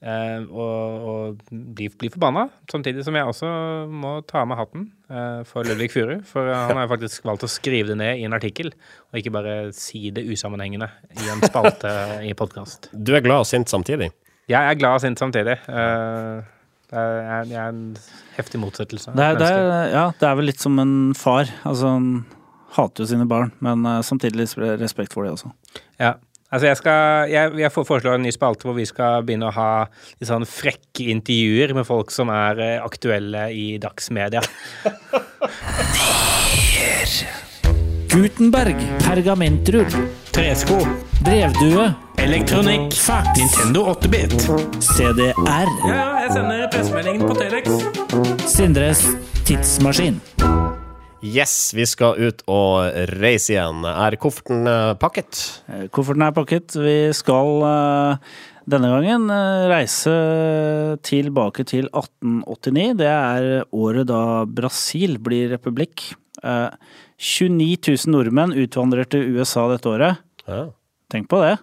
eh, 0.02 0.42
og 0.50 1.06
og 1.12 1.42
blir, 1.50 1.92
blir 1.98 2.10
forbanna. 2.12 2.48
Samtidig 2.70 3.04
som 3.06 3.14
jeg 3.16 3.28
også 3.30 3.48
må 3.88 4.16
ta 4.28 4.40
av 4.42 4.48
meg 4.50 4.58
hatten 4.60 4.88
eh, 5.08 5.42
for 5.48 5.64
Ludvig 5.68 5.92
Furu. 5.94 6.16
For 6.26 6.50
han 6.52 6.76
har 6.80 6.90
faktisk 6.90 7.24
valgt 7.28 7.46
å 7.46 7.50
skrive 7.50 7.92
det 7.94 7.98
ned 8.02 8.18
i 8.20 8.26
en 8.28 8.34
artikkel, 8.36 8.72
og 9.12 9.20
ikke 9.22 9.32
bare 9.38 9.54
si 9.76 10.10
det 10.14 10.26
usammenhengende 10.28 10.90
i 11.22 11.30
en 11.32 11.40
spalte 11.46 11.94
i 12.28 12.34
podkast. 12.36 12.90
Du 12.92 13.14
er 13.16 13.22
glad 13.24 13.46
og 13.46 13.48
sint 13.48 13.70
samtidig. 13.72 14.10
Jeg 14.52 14.60
er 14.74 14.78
glad 14.80 14.98
og 14.98 15.02
sint 15.04 15.20
samtidig. 15.22 15.56
Eh, 15.68 16.42
det 16.92 17.00
er, 17.00 17.46
jeg 17.48 17.56
er 17.56 17.70
en 17.72 17.84
heftig 18.36 18.60
motsettelse. 18.60 19.14
Det 19.16 19.24
er, 19.24 19.38
det, 19.40 19.48
er, 19.48 19.86
ja, 19.94 20.04
det 20.20 20.26
er 20.28 20.36
vel 20.40 20.48
litt 20.50 20.60
som 20.60 20.76
en 20.82 20.92
far. 21.16 21.48
Altså, 21.68 21.94
han 21.96 22.10
hater 22.76 23.04
jo 23.04 23.08
sine 23.14 23.24
barn, 23.28 23.52
men 23.64 23.86
eh, 23.88 24.02
samtidig 24.04 24.44
respekt 24.82 25.12
for 25.16 25.24
det 25.24 25.32
også. 25.38 25.48
Ja. 26.00 26.12
Altså 26.52 26.66
jeg, 26.68 26.76
skal, 26.82 27.30
jeg, 27.32 27.54
jeg 27.62 27.72
får- 27.72 27.86
foreslår 27.88 28.18
en 28.18 28.26
ny 28.26 28.32
spalte 28.34 28.66
hvor 28.68 28.74
vi 28.76 28.84
skal 28.84 29.22
begynne 29.24 29.48
å 29.48 29.54
ha 29.56 29.68
sånn 30.20 30.44
frekke 30.44 31.06
intervjuer 31.14 31.72
med 31.78 31.86
folk 31.88 32.12
som 32.12 32.28
er 32.28 32.60
eh, 32.60 32.76
aktuelle 32.84 33.46
i 33.56 33.78
dagsmedia. 33.80 34.44
Gutenberg, 38.12 38.76
pergamentrull, 39.00 39.88
Tresko, 40.36 40.76
brevdue, 41.24 41.86
elektronikk, 42.20 42.92
fax, 42.92 43.30
Nintendo 43.38 43.86
8-bit. 43.94 44.34
CDR, 44.84 45.32
Ja, 45.48 45.64
ja, 45.88 46.04
jeg 46.20 46.34
sender 46.34 46.66
pressemeldingen 46.74 47.24
på 47.24 47.36
Telex. 47.38 47.72
Sindres 48.52 49.00
tidsmaskin. 49.48 50.20
Yes, 51.24 51.54
vi 51.72 51.86
skal 51.88 52.20
ut 52.20 52.44
og 52.52 52.92
reise 53.22 53.54
igjen. 53.56 53.80
Er 53.88 54.18
kofferten 54.20 54.68
eh, 54.68 54.92
pakket? 55.00 55.40
Eh, 55.72 55.84
Kofferten 55.94 56.26
er 56.26 56.34
pakket. 56.36 56.76
Vi 56.82 56.96
skal 57.16 57.64
eh, 57.68 58.32
denne 58.68 58.90
gangen 58.92 59.30
reise 59.72 60.12
tilbake 61.06 61.64
til 61.70 61.88
1889. 61.88 62.90
Det 63.00 63.08
er 63.08 63.48
året 63.72 64.10
da 64.12 64.24
Brasil 64.44 65.16
blir 65.22 65.54
republikk. 65.56 66.10
Eh, 67.22 67.48
29 67.48 67.76
000 68.06 68.12
nordmenn 68.12 68.52
utvandrer 68.52 69.04
til 69.04 69.36
USA 69.36 69.68
dette 69.70 69.88
året. 69.88 70.16
Ja, 70.46 70.72
Tenk 71.10 71.28
på 71.28 71.42
det. 71.42 71.56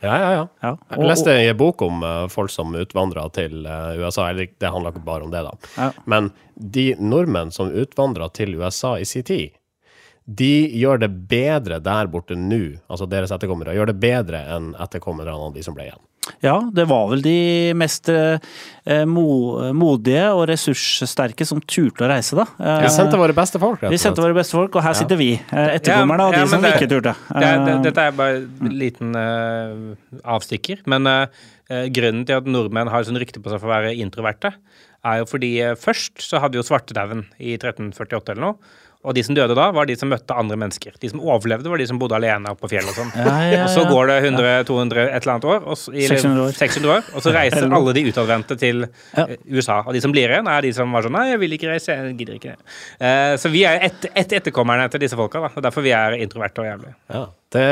ja, 0.00 0.18
ja. 0.18 0.32
ja. 0.32 0.48
Ja. 0.60 0.76
Jeg 0.90 1.08
leste 1.08 1.32
en 1.32 1.56
bok 1.56 1.82
om 1.82 2.02
uh, 2.02 2.28
folk 2.28 2.50
som 2.50 2.74
utvandra 2.74 3.28
til 3.34 3.66
uh, 3.66 3.96
USA. 3.98 4.30
Eller 4.30 4.46
det 4.58 4.70
handla 4.70 4.92
ikke 4.92 5.04
bare 5.04 5.24
om 5.24 5.30
det, 5.30 5.42
da. 5.42 5.54
Ja. 5.76 5.90
Men 6.04 6.30
de 6.54 6.94
nordmenn 6.98 7.50
som 7.50 7.72
utvandra 7.72 8.28
til 8.28 8.54
USA 8.60 8.98
i 8.98 9.04
sin 9.04 9.24
tid, 9.24 9.56
de 10.24 10.68
gjør 10.78 11.00
det 11.02 11.10
bedre 11.30 11.80
der 11.82 12.06
borte 12.06 12.36
nå, 12.36 12.78
altså 12.86 13.08
deres 13.10 13.32
etterkommere, 13.34 13.74
gjør 13.74 13.90
det 13.90 13.98
bedre 13.98 14.44
enn 14.54 14.74
etterkommerne 14.78 15.32
av 15.32 15.56
de 15.56 15.64
som 15.64 15.74
ble 15.74 15.88
igjen. 15.88 16.04
Ja, 16.42 16.56
det 16.72 16.86
var 16.90 17.08
vel 17.10 17.22
de 17.24 17.36
mest 17.78 18.08
eh, 18.08 18.38
modige 19.06 20.24
og 20.34 20.46
ressurssterke 20.50 21.46
som 21.48 21.60
turte 21.62 22.04
å 22.06 22.10
reise, 22.10 22.36
da. 22.38 22.46
Eh, 22.58 22.82
Vi 22.86 22.92
sendte 22.94 23.18
våre 23.20 23.34
beste 23.36 23.60
folk, 23.62 23.82
rett 23.82 23.92
vi 23.92 23.98
og 23.98 24.04
sendte 24.04 24.24
våre 24.24 24.36
beste 24.36 24.56
folk, 24.58 24.74
og 24.76 24.82
her 24.86 24.96
sitter 24.98 25.16
vi. 25.20 25.32
eh, 25.34 25.76
Etterkommerne 25.76 26.20
av 26.28 26.32
Ja, 26.34 26.44
de 26.44 26.48
som 26.48 26.62
det- 26.62 26.74
ikke 26.74 26.88
turte. 26.90 27.14
Det 27.28 27.44
er, 27.44 27.64
det, 27.64 27.74
Eh, 27.74 27.82
dette 27.82 27.98
er 28.08 28.12
bare 28.12 28.36
en 28.36 28.70
liten 28.78 29.14
uh, 29.16 29.96
avstikker. 30.24 30.80
Men 30.86 31.06
eh, 31.06 31.26
eh, 31.70 31.88
grunnen 31.88 32.24
til 32.26 32.36
at 32.36 32.44
nordmenn 32.46 32.88
har 32.90 33.02
sånn 33.04 33.18
rykte 33.20 33.40
på 33.42 33.50
seg 33.50 33.60
for 33.60 33.68
å 33.68 33.76
være 33.80 33.96
introverte, 33.98 34.54
er 35.04 35.18
jo 35.22 35.24
fordi 35.24 35.60
eh, 35.62 35.74
først 35.74 36.18
så 36.20 36.40
hadde 36.40 36.52
vi 36.52 36.62
jo 36.62 36.66
svartedauden 36.68 37.26
i 37.38 37.54
1348 37.56 38.32
eller 38.34 38.40
noe. 38.42 38.56
Og 39.00 39.14
de 39.16 39.22
som 39.24 39.32
døde 39.32 39.54
da, 39.56 39.70
var 39.72 39.86
de 39.88 39.94
som 39.96 40.10
møtte 40.12 40.34
andre 40.36 40.58
mennesker. 40.60 40.92
De 41.00 41.08
som 41.08 41.22
overlevde, 41.24 41.70
var 41.72 41.80
de 41.80 41.86
som 41.88 41.96
bodde 42.00 42.18
alene 42.18 42.50
oppe 42.52 42.66
på 42.66 42.68
fjellet 42.74 42.90
og 42.92 42.98
sånn. 42.98 43.12
Ja, 43.16 43.36
ja, 43.48 43.60
Og 43.64 43.70
så 43.72 43.84
går 43.88 44.10
det 44.10 44.16
100-200 44.28 45.06
et 45.06 45.22
eller 45.22 45.32
annet 45.32 45.46
år, 45.48 45.62
og 45.64 45.78
så, 45.80 45.94
eller 45.94 46.20
600 46.20 46.42
år. 46.44 46.52
600 46.58 46.92
år, 46.98 47.06
og 47.16 47.24
så 47.24 47.32
reiser 47.32 47.72
alle 47.78 47.94
de 47.96 48.02
utadvendte 48.10 48.58
til 48.60 48.84
Ja. 49.16 49.24
eh, 49.24 49.36
USA. 49.56 49.78
Og 49.86 49.96
de 49.96 50.02
som 50.04 50.12
blir 50.12 50.28
igjen, 50.28 50.50
er 50.52 50.66
de 50.68 50.72
som 50.76 50.92
var 50.92 51.08
sånn 51.08 51.16
Nei, 51.16 51.30
jeg 51.30 51.40
vil 51.46 51.56
ikke 51.56 51.70
reise, 51.72 51.96
jeg 51.96 52.12
gidder 52.20 52.36
ikke. 52.36 52.54
Uh, 53.00 53.32
så 53.40 53.48
vi 53.56 53.64
er 53.64 53.80
et, 53.88 54.04
et 54.12 54.36
etterkommerne 54.40 54.90
til 54.92 55.00
disse 55.06 55.16
folka, 55.16 55.40
da. 55.46 55.52
Og 55.56 55.64
derfor 55.64 55.86
vi 55.88 55.96
er 55.96 56.18
introverte 56.20 56.60
og 56.60 56.68
jævlige. 56.68 56.94
Ja, 57.16 57.24
det 57.56 57.66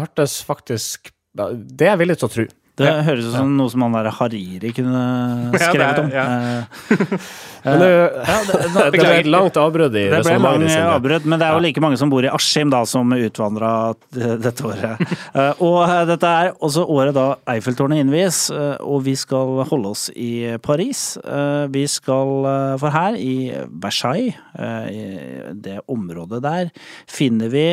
hørtes 0.00 0.40
faktisk 0.48 1.12
Det 1.36 1.84
er 1.84 1.92
jeg 1.94 2.00
villig 2.06 2.16
til 2.20 2.28
å 2.28 2.32
tro. 2.32 2.48
Det 2.80 2.88
høres 3.04 3.26
ut 3.28 3.34
som 3.36 3.50
noe 3.58 3.68
som 3.68 3.82
han 3.84 3.92
der 3.98 4.06
Hariri 4.16 4.70
kunne 4.72 5.02
skrevet 5.66 5.98
om. 6.04 6.12
ja. 6.14 6.26
Eh, 7.62 7.70
Men 7.70 7.78
det, 7.78 7.88
ja, 7.94 8.36
det, 8.48 8.70
det 8.74 8.86
ble 8.96 9.10
et 9.20 9.26
langt 9.30 9.54
avbrudd 9.60 9.94
i 9.94 10.00
det 10.10 10.18
ble 10.26 10.32
mange 10.42 10.66
avbrudd, 10.82 11.28
men 11.30 11.38
det 11.38 11.46
er 11.46 11.54
jo 11.54 11.60
like 11.62 11.82
mange 11.84 11.94
som 12.00 12.10
bor 12.10 12.26
i 12.26 12.30
Askim 12.34 12.72
da, 12.72 12.80
som 12.90 13.12
utvandra 13.14 13.68
dette 14.10 14.64
året. 14.66 15.04
Eh, 15.30 15.60
Og 15.62 15.76
eh, 15.84 16.00
dette 16.10 16.32
er 16.40 16.50
også 16.58 16.82
året 16.90 17.14
da 17.14 17.28
Eiffeltårnet 17.54 18.02
innvies, 18.02 18.40
eh, 18.50 18.74
og 18.82 19.04
vi 19.06 19.14
skal 19.14 19.62
holde 19.70 19.92
oss 19.94 20.08
i 20.18 20.56
Paris. 20.66 21.04
Eh, 21.22 21.68
Vi 21.70 21.84
skal, 21.86 22.34
eh, 22.50 22.74
for 22.82 22.90
her 22.98 23.14
i 23.14 23.36
Versailles, 23.86 24.34
eh, 24.58 24.90
i 24.90 25.06
det 25.54 25.78
området 25.86 26.42
der, 26.42 26.74
finner 27.06 27.46
vi 27.54 27.66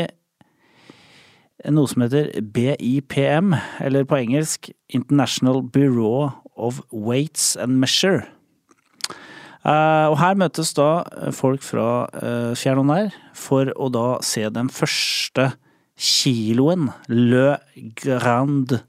noe 1.68 1.90
som 1.92 2.04
heter 2.06 2.32
BIPM, 2.56 3.56
eller 3.84 4.08
på 4.08 4.20
engelsk 4.22 4.72
International 4.88 5.62
Bureau 5.62 6.32
of 6.56 6.82
Weights 6.92 7.56
and 7.60 7.80
Measure. 7.82 8.26
Eh, 9.68 10.06
og 10.08 10.16
her 10.22 10.38
møtes 10.40 10.72
da 10.78 11.04
folk 11.36 11.64
fra 11.66 12.08
uh, 12.16 12.52
fjern 12.56 12.80
og 12.80 12.88
nær 12.88 13.10
for 13.36 13.74
å 13.76 13.90
da 13.92 14.06
se 14.24 14.46
den 14.56 14.72
første 14.72 15.50
kiloen, 16.00 16.94
Le 17.12 17.58
Grand 18.00 18.80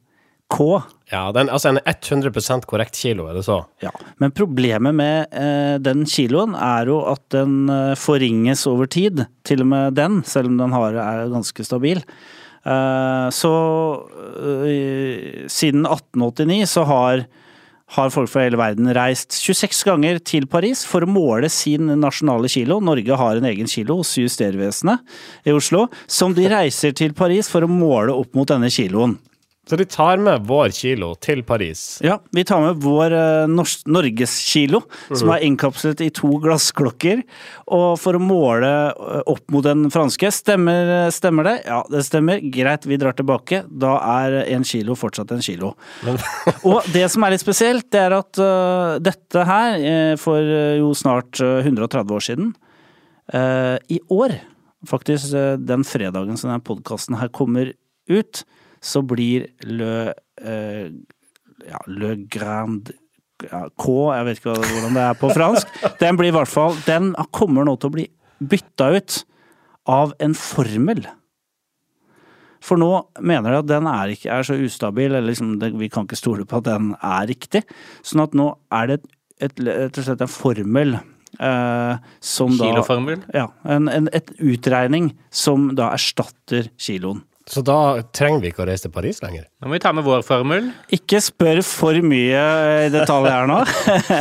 K. 0.50 0.66
Ja, 1.10 1.24
den, 1.34 1.50
altså 1.50 1.72
en 1.72 1.80
100 1.82 2.66
korrekt 2.70 2.98
kilo, 2.98 3.26
er 3.30 3.38
det 3.38 3.44
så? 3.46 3.60
Ja, 3.82 3.90
men 4.22 4.34
problemet 4.34 4.94
med 4.98 5.30
eh, 5.34 5.76
den 5.82 6.04
kiloen 6.10 6.54
er 6.54 6.90
jo 6.90 7.00
at 7.10 7.22
den 7.34 7.70
eh, 7.70 7.94
forringes 7.98 8.66
over 8.70 8.90
tid. 8.90 9.24
Til 9.46 9.64
og 9.64 9.70
med 9.72 9.98
den, 9.98 10.20
selv 10.26 10.50
om 10.52 10.58
den 10.60 10.74
har, 10.74 10.98
er 11.02 11.30
ganske 11.32 11.66
stabil. 11.66 12.02
Eh, 12.66 13.28
så 13.32 13.52
eh, 14.68 15.46
siden 15.48 15.86
1889 15.86 16.66
så 16.68 16.84
har, 16.88 17.24
har 17.96 18.12
folk 18.12 18.30
fra 18.32 18.44
hele 18.44 18.60
verden 18.60 18.90
reist 18.96 19.38
26 19.40 19.80
ganger 19.88 20.20
til 20.20 20.48
Paris 20.50 20.84
for 20.88 21.06
å 21.06 21.10
måle 21.10 21.48
sin 21.52 21.88
nasjonale 22.02 22.50
kilo. 22.52 22.80
Norge 22.84 23.20
har 23.22 23.40
en 23.40 23.48
egen 23.48 23.70
kilo 23.70 24.00
hos 24.02 24.12
Justervesenet 24.20 25.00
i 25.48 25.56
Oslo, 25.56 25.86
som 26.06 26.36
de 26.36 26.48
reiser 26.52 26.96
til 26.96 27.16
Paris 27.16 27.48
for 27.50 27.64
å 27.64 27.72
måle 27.72 28.16
opp 28.16 28.36
mot 28.36 28.48
denne 28.50 28.72
kiloen. 28.72 29.16
Så 29.68 29.76
de 29.76 29.84
tar 29.84 30.18
med 30.18 30.46
vår 30.48 30.72
kilo 30.74 31.12
til 31.20 31.42
Paris. 31.46 32.00
Ja, 32.02 32.16
vi 32.34 32.42
tar 32.48 32.62
med 32.64 32.80
vår 32.82 33.12
eh, 33.14 33.50
nors 33.50 33.76
norgeskilo, 33.86 34.80
som 35.12 35.30
er 35.34 35.44
innkapslet 35.46 36.00
i 36.02 36.08
to 36.16 36.30
glassklokker, 36.42 37.20
og 37.76 37.84
for 38.00 38.16
å 38.16 38.22
måle 38.24 38.70
eh, 38.88 39.20
opp 39.30 39.44
mot 39.52 39.66
den 39.66 39.84
franske. 39.92 40.32
Stemmer, 40.34 41.10
stemmer 41.14 41.46
det? 41.46 41.54
Ja, 41.68 41.82
det 41.92 42.02
stemmer. 42.08 42.40
Greit, 42.50 42.88
vi 42.88 42.98
drar 42.98 43.14
tilbake. 43.18 43.62
Da 43.68 43.92
er 44.24 44.40
en 44.56 44.64
kilo 44.66 44.96
fortsatt 44.98 45.36
en 45.36 45.44
kilo. 45.44 45.74
og 46.70 46.88
det 46.96 47.04
som 47.12 47.28
er 47.28 47.36
litt 47.36 47.44
spesielt, 47.44 47.90
det 47.92 48.00
er 48.00 48.16
at 48.16 48.40
uh, 48.40 48.96
dette 49.02 49.44
her, 49.46 49.76
uh, 49.76 50.14
for 50.20 50.40
uh, 50.40 50.78
jo 50.80 50.90
snart 50.96 51.42
eh, 51.44 51.60
130 51.68 52.16
år 52.16 52.26
siden, 52.30 52.50
i 53.30 54.00
år, 54.10 54.32
faktisk 54.90 55.36
den 55.62 55.84
fredagen 55.86 56.34
som 56.34 56.48
denne 56.48 56.64
podkasten 56.66 57.14
her 57.20 57.28
kommer 57.30 57.68
ut, 58.10 58.40
så 58.80 59.02
blir 59.06 59.46
Le 59.68 60.12
eh, 60.40 60.90
ja, 61.68 61.80
Le 61.86 62.14
Grand 62.32 62.90
ja, 63.44 63.62
K, 63.72 63.92
jeg 64.16 64.26
vet 64.26 64.40
ikke 64.40 64.56
hvordan 64.56 64.96
det 64.96 65.04
er 65.04 65.20
på 65.20 65.30
fransk. 65.32 65.78
Den 66.02 66.18
blir 66.20 66.32
i 66.32 66.36
hvert 66.36 66.50
fall 66.50 66.76
Den 66.86 67.12
kommer 67.32 67.64
nå 67.64 67.76
til 67.80 67.90
å 67.90 67.96
bli 67.98 68.06
bytta 68.40 68.90
ut 68.96 69.22
av 69.90 70.12
en 70.22 70.34
formel. 70.36 71.04
For 72.64 72.80
nå 72.80 72.88
mener 73.24 73.52
de 73.54 73.60
at 73.62 73.68
den 73.68 73.86
er, 73.88 74.12
ikke, 74.12 74.32
er 74.32 74.44
så 74.44 74.56
ustabil, 74.60 75.08
eller 75.08 75.30
liksom, 75.30 75.54
det, 75.62 75.72
vi 75.80 75.88
kan 75.92 76.04
ikke 76.04 76.18
stole 76.18 76.44
på 76.48 76.60
at 76.60 76.68
den 76.68 76.92
er 76.96 77.24
riktig. 77.30 77.62
Sånn 78.04 78.22
at 78.24 78.36
nå 78.36 78.50
er 78.76 78.90
det 78.90 78.98
et, 79.40 79.62
rett 79.64 79.96
og 79.96 80.06
slett 80.06 80.24
en 80.24 80.32
formel 80.32 80.98
eh, 80.98 82.10
som 82.20 82.52
da 82.58 82.68
Kiloformel. 82.68 83.24
Ja, 83.36 83.48
en, 83.64 83.88
en 83.88 84.10
et 84.16 84.32
utregning 84.36 85.14
som 85.32 85.70
da 85.78 85.88
erstatter 85.96 86.68
kiloen. 86.80 87.24
Så 87.50 87.64
da 87.66 87.76
trenger 88.14 88.44
vi 88.44 88.52
ikke 88.52 88.62
å 88.62 88.68
reise 88.68 88.86
til 88.86 88.94
Paris 88.94 89.18
lenger. 89.24 89.48
Nå 89.58 89.66
må 89.70 89.74
vi 89.74 89.82
ta 89.82 89.90
med 89.96 90.06
vår 90.06 90.22
formel. 90.22 90.70
Ikke 90.94 91.18
spør 91.24 91.60
for 91.66 91.98
mye 92.06 92.44
i 92.86 92.90
detalj 92.94 93.26
her 93.26 93.50
nå. 93.50 93.58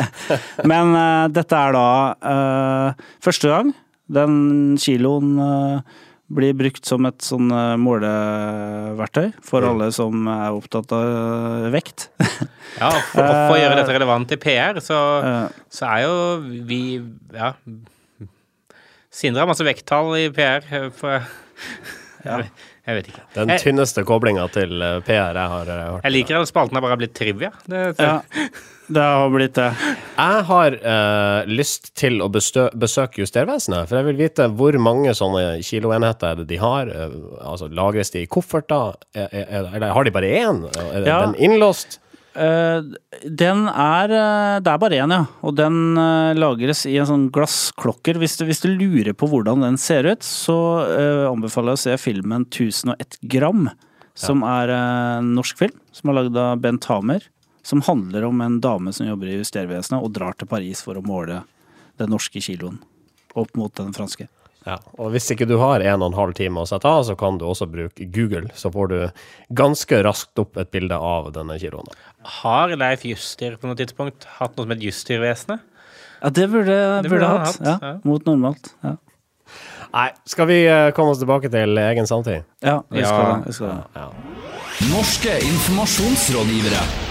Men 0.71 0.95
uh, 0.97 1.27
dette 1.33 1.53
er 1.59 1.77
da 1.77 1.87
uh, 2.25 3.09
første 3.21 3.51
gang 3.51 3.73
den 4.09 4.39
kiloen 4.81 5.35
uh, 5.37 5.99
blir 6.29 6.53
brukt 6.57 6.85
som 6.85 7.07
et 7.09 7.23
sånn 7.25 7.49
eh, 7.49 7.75
måleverktøy 7.81 9.31
for 9.45 9.65
alle 9.65 9.87
som 9.95 10.27
er 10.29 10.53
opptatt 10.53 10.91
av 10.93 11.05
eh, 11.09 11.69
vekt. 11.73 12.05
Ja, 12.77 12.91
og 12.91 12.99
for, 13.09 13.23
for 13.25 13.55
å 13.55 13.57
gjøre 13.57 13.79
dette 13.79 13.95
relevant 13.95 14.35
i 14.35 14.37
PR, 14.41 14.77
så, 14.83 14.99
Eh, 15.25 15.63
så 15.73 15.87
er 15.89 16.03
jo 16.05 16.13
vi 16.69 16.81
Ja. 17.33 17.53
Sindre 19.09 19.41
har 19.41 19.49
masse 19.49 19.65
vekttall 19.65 20.13
i 20.19 20.27
PR. 20.29 20.61
eh, 20.69 20.89
For, 20.93 21.25
jeg, 22.25 22.51
jeg 22.89 22.97
vet 22.99 23.07
ikke. 23.11 23.21
Den 23.35 23.53
Jeg, 23.53 23.61
tynneste 23.67 24.03
koblinga 24.07 24.47
til 24.53 24.81
eh, 24.81 24.97
PR 25.05 25.37
jeg 25.37 25.53
har 25.53 25.69
eh, 25.69 25.85
hørt. 25.93 26.03
jeg 26.07 26.15
liker 26.15 26.39
at 26.41 26.49
spalten 26.49 26.79
har 26.79 26.85
bare 26.87 26.97
blitt 27.01 27.13
trivia. 27.17 27.51
Det, 27.69 27.83
ja, 28.01 28.15
det 28.89 29.03
har 29.05 29.29
blitt 29.33 29.53
det. 29.59 29.67
Jeg 30.17 30.43
har 30.49 30.77
uh, 30.81 31.45
lyst 31.49 31.91
til 31.99 32.19
å 32.25 32.29
bestø 32.33 32.65
besøke 32.73 33.21
Justervesenet, 33.21 33.85
for 33.89 33.99
jeg 33.99 34.07
vil 34.09 34.19
vite 34.23 34.47
hvor 34.57 34.77
mange 34.81 35.13
sånne 35.17 35.59
kiloenheter 35.63 36.41
er 36.41 36.49
de 36.49 36.57
har. 36.61 36.89
Altså, 37.45 37.69
Lagres 37.69 38.09
de 38.15 38.25
i 38.25 38.29
kofferter? 38.31 38.97
Er, 39.13 39.29
er, 39.45 39.69
eller 39.77 39.93
har 39.93 40.09
de 40.09 40.15
bare 40.17 40.33
én? 40.41 40.63
Er 40.89 41.05
Ja. 41.05 41.19
den 41.27 41.35
innlåst? 41.37 41.99
Eh, 42.39 43.25
den 43.27 43.65
er 43.67 44.13
eh, 44.15 44.59
Det 44.63 44.71
er 44.71 44.79
bare 44.79 44.99
én, 45.01 45.11
ja. 45.11 45.25
Og 45.43 45.57
den 45.57 45.97
eh, 45.99 46.37
lagres 46.37 46.85
i 46.87 46.95
en 47.01 47.09
sånn 47.09 47.27
glassklokker. 47.35 48.19
Hvis 48.21 48.39
du, 48.39 48.45
hvis 48.47 48.63
du 48.63 48.69
lurer 48.71 49.11
på 49.17 49.27
hvordan 49.27 49.65
den 49.65 49.79
ser 49.81 50.07
ut, 50.07 50.23
så 50.23 50.57
anbefaler 51.29 51.75
jeg 51.75 51.79
å 51.79 51.83
se 51.83 51.99
filmen 52.05 52.47
1001 52.47 53.19
gram. 53.35 53.67
Som 54.19 54.43
er 54.47 54.71
eh, 54.73 55.19
en 55.19 55.33
norsk 55.37 55.59
film 55.59 55.75
som 55.95 56.11
er 56.11 56.19
lagd 56.21 56.39
av 56.39 56.63
Bent 56.63 56.87
Hamer. 56.91 57.27
Som 57.63 57.83
handler 57.85 58.25
om 58.29 58.41
en 58.41 58.59
dame 58.63 58.93
som 58.95 59.07
jobber 59.07 59.29
i 59.29 59.37
Justervesenet 59.39 59.99
og 59.99 60.13
drar 60.15 60.37
til 60.39 60.49
Paris 60.49 60.81
for 60.85 60.97
å 60.97 61.05
måle 61.05 61.43
den 61.99 62.13
norske 62.13 62.41
kiloen 62.43 62.79
opp 63.37 63.51
mot 63.59 63.73
den 63.77 63.91
franske. 63.93 64.29
Ja. 64.69 64.77
Og 65.01 65.09
hvis 65.15 65.27
ikke 65.33 65.47
du 65.49 65.55
har 65.61 65.81
en 65.81 66.03
og 66.05 66.11
en 66.11 66.17
halv 66.19 66.35
time 66.37 66.61
å 66.61 66.67
sette 66.69 66.85
av, 66.89 67.01
så 67.07 67.15
kan 67.17 67.39
du 67.41 67.45
også 67.49 67.65
bruke 67.71 68.05
Google. 68.13 68.51
Så 68.53 68.69
får 68.73 68.91
du 68.91 68.97
ganske 69.57 70.01
raskt 70.05 70.37
opp 70.43 70.59
et 70.61 70.69
bilde 70.75 70.93
av 70.95 71.31
denne 71.35 71.57
kiloen. 71.61 71.89
har 72.39 72.75
Leif 72.77 73.03
Juster 73.09 73.57
på 73.57 73.67
noe 73.71 73.79
tidspunkt 73.79 74.27
hatt 74.37 74.55
noe 74.57 74.67
som 74.67 74.75
het 74.75 74.83
Justervesenet? 74.85 75.65
Ja, 76.21 76.29
det 76.35 76.49
burde, 76.51 76.75
Det 77.01 77.09
burde 77.09 77.09
burde 77.09 77.21
jeg 77.23 77.29
han 77.29 77.45
hatt. 77.45 77.59
hatt, 77.59 77.67
Ja, 77.81 77.93
ja. 77.93 77.99
mot 78.03 78.25
normalt. 78.27 78.73
Ja, 78.83 78.95
Nei, 79.89 80.09
skal 80.29 80.45
vi 80.45 80.57
eh, 80.69 80.91
komme 80.93 81.15
oss 81.15 81.17
tilbake 81.23 81.49
til 81.49 81.77
egen 81.81 82.05
samtid? 82.05 82.43
ja 82.61 82.75
vi 82.91 83.01
skal 83.01 83.23
Ja. 83.23 83.35
det. 83.39 83.45
Vi 83.47 83.53
skal 83.53 83.67
det. 83.95 84.91
Norske 84.91 85.39
informasjonsrådgivere. 85.49 87.08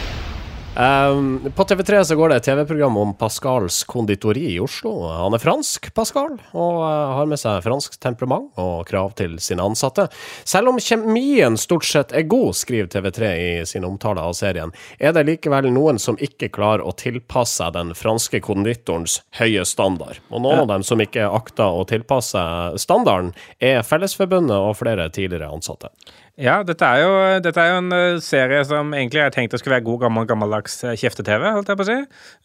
Um, 0.78 1.50
på 1.56 1.64
TV3 1.64 2.04
så 2.04 2.14
går 2.14 2.28
det 2.28 2.36
et 2.38 2.44
TV-program 2.46 2.96
om 2.96 3.14
Pascals 3.18 3.80
konditori 3.84 4.44
i 4.52 4.60
Oslo. 4.62 4.92
Han 5.10 5.34
er 5.34 5.42
fransk, 5.42 5.88
Pascal, 5.94 6.36
og 6.52 6.76
uh, 6.84 7.16
har 7.18 7.26
med 7.26 7.40
seg 7.40 7.64
fransk 7.64 7.96
temperament 7.98 8.52
og 8.62 8.86
krav 8.86 9.16
til 9.18 9.34
sine 9.42 9.64
ansatte. 9.66 10.04
Selv 10.46 10.70
om 10.70 10.78
kjemien 10.78 11.58
stort 11.58 11.88
sett 11.88 12.14
er 12.14 12.28
god, 12.30 12.54
skriver 12.54 12.92
TV3 12.92 13.32
i 13.34 13.50
sin 13.66 13.88
omtale 13.88 14.22
av 14.22 14.36
serien, 14.38 14.70
er 15.02 15.16
det 15.16 15.26
likevel 15.26 15.66
noen 15.74 15.98
som 15.98 16.20
ikke 16.22 16.52
klarer 16.54 16.86
å 16.86 16.94
tilpasse 16.94 17.58
seg 17.58 17.74
den 17.74 17.90
franske 17.98 18.38
konditorens 18.44 19.18
høye 19.40 19.66
standard. 19.66 20.22
Og 20.30 20.44
noen 20.44 20.62
av 20.62 20.70
dem 20.76 20.86
som 20.86 21.02
ikke 21.02 21.26
akter 21.26 21.74
å 21.74 21.82
tilpasse 21.90 22.44
standarden, 22.78 23.34
er 23.58 23.82
Fellesforbundet 23.82 24.54
og 24.54 24.78
flere 24.78 25.10
tidligere 25.10 25.50
ansatte. 25.50 25.90
Ja, 26.38 26.60
dette 26.62 26.86
er 26.86 27.00
jo, 27.02 27.14
dette 27.42 27.58
er 27.58 27.72
jo 27.72 27.78
en 27.80 27.94
eh, 27.96 28.20
serie 28.22 28.60
som 28.62 28.92
egentlig 28.94 29.24
er 29.24 29.32
tenkt 29.34 29.56
å 29.56 29.58
skulle 29.58 29.74
være 29.74 29.86
god 29.88 30.04
gammel, 30.04 30.26
gammeldags 30.30 30.76
eh, 30.86 30.94
kjefte-TV, 31.00 31.48
holdt 31.56 31.72
jeg 31.72 31.80
på 31.80 31.82
å 31.82 31.88
si. 31.88 31.96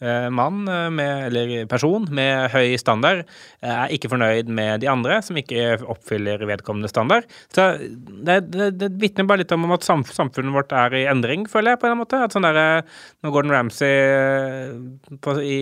Eh, 0.01 0.25
mann 0.33 0.63
med, 0.65 1.27
eller 1.27 1.53
person 1.69 2.07
med 2.09 2.49
høy 2.55 2.73
standard 2.81 3.21
er 3.61 3.93
ikke 3.93 4.09
fornøyd 4.09 4.49
med 4.49 4.81
de 4.81 4.89
andre 4.89 5.19
som 5.21 5.37
ikke 5.37 5.77
oppfyller 5.93 6.41
vedkommende 6.49 6.89
standard. 6.89 7.29
Så 7.53 7.69
det, 7.77 8.39
det, 8.55 8.71
det 8.81 8.89
vitner 8.97 9.29
bare 9.29 9.43
litt 9.43 9.53
om 9.53 9.69
at 9.77 9.85
samfunnet 9.85 10.57
vårt 10.57 10.73
er 10.73 10.97
i 10.97 11.05
endring, 11.13 11.45
føler 11.51 11.75
jeg, 11.75 11.83
på 11.83 11.91
en 11.91 12.01
måte. 12.01 12.25
At 12.25 12.33
sånn 12.33 12.49
derre 12.49 12.87
Når 13.21 13.37
Gordon 13.37 13.53
Ramsay 13.53 15.19
på, 15.21 15.37
i 15.37 15.61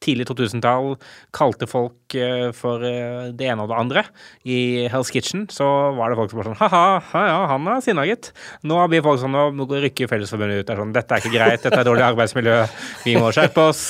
tidlig 0.00 0.24
2000-tall 0.30 0.94
kalte 1.36 1.66
folk 1.68 2.14
eh, 2.16 2.48
for 2.56 2.80
eh, 2.88 3.28
det 3.36 3.50
ene 3.52 3.66
og 3.66 3.68
det 3.72 3.76
andre 3.82 4.02
i 4.48 4.86
Hell's 4.88 5.10
Kitchen, 5.12 5.44
så 5.52 5.66
var 5.98 6.08
det 6.14 6.16
folk 6.20 6.32
som 6.32 6.40
var 6.40 6.48
sånn 6.50 6.58
ha-ha, 6.62 7.24
ja, 7.28 7.40
han 7.52 7.68
er 7.68 7.82
sinna, 7.84 8.06
gitt. 8.08 8.30
Nå 8.64 8.80
blir 8.88 9.04
folk 9.04 9.20
sånn, 9.20 9.36
nå 9.58 9.66
rykker 9.70 10.08
Fellesforbundet 10.10 10.62
ut. 10.62 10.66
Det 10.70 10.74
er 10.76 10.80
sånn, 10.80 10.94
dette 10.96 11.14
er 11.18 11.24
ikke 11.24 11.34
greit, 11.36 11.62
dette 11.66 11.80
er 11.82 11.88
dårlig 11.90 12.06
arbeidsmiljø, 12.08 12.56
vi 13.04 13.16
må 13.20 13.28
skjerpe 13.36 13.68
oss. 13.70 13.84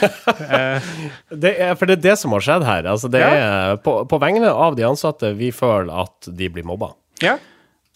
Det 1.34 1.50
er, 1.58 1.74
for 1.78 1.86
det 1.88 1.96
er 1.98 2.02
det 2.04 2.14
som 2.20 2.32
har 2.34 2.42
skjedd 2.44 2.64
her. 2.66 2.86
Altså, 2.90 3.08
det 3.12 3.20
Ja. 3.22 3.30
er 3.72 3.76
på, 3.82 3.96
på 4.10 4.18
vegne 4.22 4.50
av 4.50 4.76
de 4.78 4.84
ansatte 4.86 5.30
vi 5.38 5.50
føler 5.54 5.92
at 6.04 6.28
de 6.28 6.48
blir 6.52 6.66
mobba. 6.66 6.92
Ja. 7.22 7.36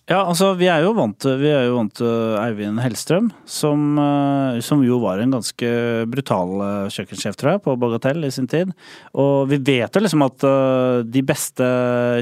Ja, 0.09 0.23
altså 0.25 0.55
vi 0.57 0.71
er 0.73 0.81
jo 0.87 0.95
vant 0.97 1.19
til, 1.21 1.43
jo 1.45 1.75
vant 1.77 1.93
til 1.99 2.37
Eivind 2.41 2.81
Hellstrøm, 2.81 3.27
som, 3.45 3.83
eh, 4.01 4.61
som 4.65 4.81
jo 4.81 4.97
var 5.03 5.21
en 5.21 5.35
ganske 5.37 5.73
brutal 6.09 6.55
eh, 6.65 6.95
kjøkkensjef, 6.95 7.37
tror 7.37 7.53
jeg, 7.53 7.63
på 7.67 7.75
Bagatell 7.77 8.25
i 8.25 8.31
sin 8.33 8.49
tid. 8.49 8.73
Og 9.21 9.51
vi 9.51 9.59
vet 9.61 9.93
jo 9.93 10.01
liksom 10.01 10.25
at 10.25 10.47
eh, 10.49 11.03
de 11.05 11.25
beste 11.29 11.69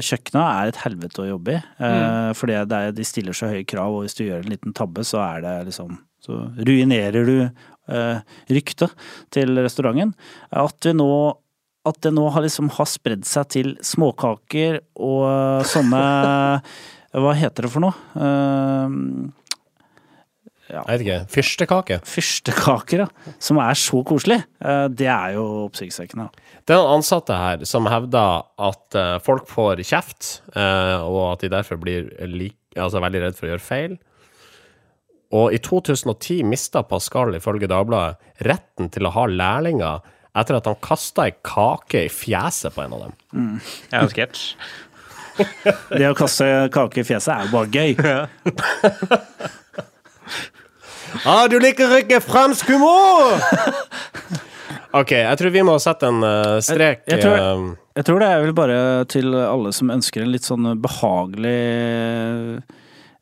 kjøkkena 0.03 0.43
er 0.57 0.73
et 0.73 0.81
helvete 0.83 1.23
å 1.23 1.29
jobbe 1.29 1.55
i. 1.55 1.61
Mm. 1.79 2.35
Fordi 2.35 2.59
det 2.67 2.81
er, 2.81 2.97
de 2.97 3.07
stiller 3.07 3.39
så 3.39 3.53
høye 3.53 3.63
krav, 3.67 3.95
og 3.95 4.03
hvis 4.03 4.19
du 4.19 4.25
gjør 4.25 4.43
en 4.43 4.51
liten 4.51 4.75
tabbe, 4.75 5.07
så 5.07 5.23
er 5.23 5.47
det 5.47 5.55
liksom 5.71 5.95
Så 6.27 6.35
ruinerer 6.57 7.23
du 7.23 7.37
ryktet 8.51 8.91
til 9.31 9.53
restauranten. 9.63 10.11
At 10.51 10.83
vi 10.83 10.91
nå 10.97 11.37
at 11.87 12.01
det 12.03 12.11
nå 12.11 12.25
har 12.35 12.43
liksom 12.43 12.67
har 12.75 12.87
spredd 12.89 13.23
seg 13.23 13.47
til 13.53 13.69
småkaker 13.85 14.81
og 14.99 15.63
sånne 15.71 16.01
Hva 17.15 17.33
heter 17.37 17.65
det 17.65 17.71
for 17.73 17.83
noe? 17.83 17.93
Uh, 18.17 19.29
Jeg 20.67 20.83
vet 20.83 21.03
ikke. 21.05 21.19
Fyrstekake. 21.31 21.97
Fyrstekaker, 22.03 23.05
ja. 23.05 23.33
Som 23.39 23.59
er 23.63 23.77
så 23.79 24.01
koselig. 24.07 24.41
Eh, 24.59 24.87
det 24.91 25.07
er 25.07 25.37
jo 25.37 25.45
oppsiktsvekkende. 25.69 26.27
Det 26.67 26.75
er 26.75 26.81
noen 26.81 26.97
ansatte 26.97 27.37
her 27.39 27.63
som 27.69 27.87
hevder 27.87 28.43
at 28.67 28.97
eh, 28.99 29.13
folk 29.23 29.47
får 29.47 29.79
kjeft, 29.87 30.41
eh, 30.51 30.97
og 31.07 31.21
at 31.37 31.45
de 31.45 31.53
derfor 31.55 31.79
blir 31.79 32.09
like, 32.27 32.59
altså 32.75 32.99
veldig 32.99 33.23
redd 33.23 33.39
for 33.39 33.47
å 33.47 33.53
gjøre 33.53 33.63
feil. 33.63 33.95
Og 35.39 35.55
i 35.55 35.61
2010 35.63 36.43
mista 36.47 36.83
Pascal 36.87 37.35
ifølge 37.39 37.71
Dagbladet 37.71 38.43
retten 38.47 38.91
til 38.91 39.07
å 39.07 39.15
ha 39.15 39.25
lærlinger 39.27 40.03
etter 40.37 40.59
at 40.59 40.67
han 40.69 40.77
kasta 40.83 41.25
ei 41.27 41.33
kake 41.47 42.03
i 42.05 42.11
fjeset 42.13 42.75
på 42.75 42.83
en 42.83 42.93
av 42.93 43.07
dem. 43.07 43.15
Det 43.89 43.97
er 43.97 44.03
jo 44.05 44.11
sketsj. 44.13 44.43
Det 45.37 46.07
å 46.09 46.15
kaste 46.17 46.47
kake 46.73 47.01
i 47.01 47.07
fjeset 47.07 47.33
er 47.33 47.45
jo 47.47 47.53
bare 47.55 47.69
gøy. 47.73 47.91
Ah, 51.25 51.47
du 51.49 51.55
liker 51.59 51.93
ikke 52.01 52.19
fransk 52.21 52.67
humor! 52.69 53.39
OK, 54.97 55.11
jeg 55.15 55.37
tror 55.39 55.53
vi 55.53 55.63
må 55.65 55.77
sette 55.81 56.07
en 56.11 56.19
uh, 56.23 56.57
strek. 56.63 57.01
Jeg- 57.07 57.15
jeg 57.17 57.23
tror- 57.23 57.37
eh, 57.39 57.75
Jeg 57.97 58.05
tror 58.05 58.19
det 58.21 58.27
er 58.29 58.41
vel 58.43 58.53
bare 58.53 59.05
til 59.09 59.33
alle 59.33 59.71
som 59.73 59.89
ønsker 59.89 60.21
en 60.21 60.31
litt 60.31 60.43
sånn 60.45 60.67
behagelig 60.79 62.61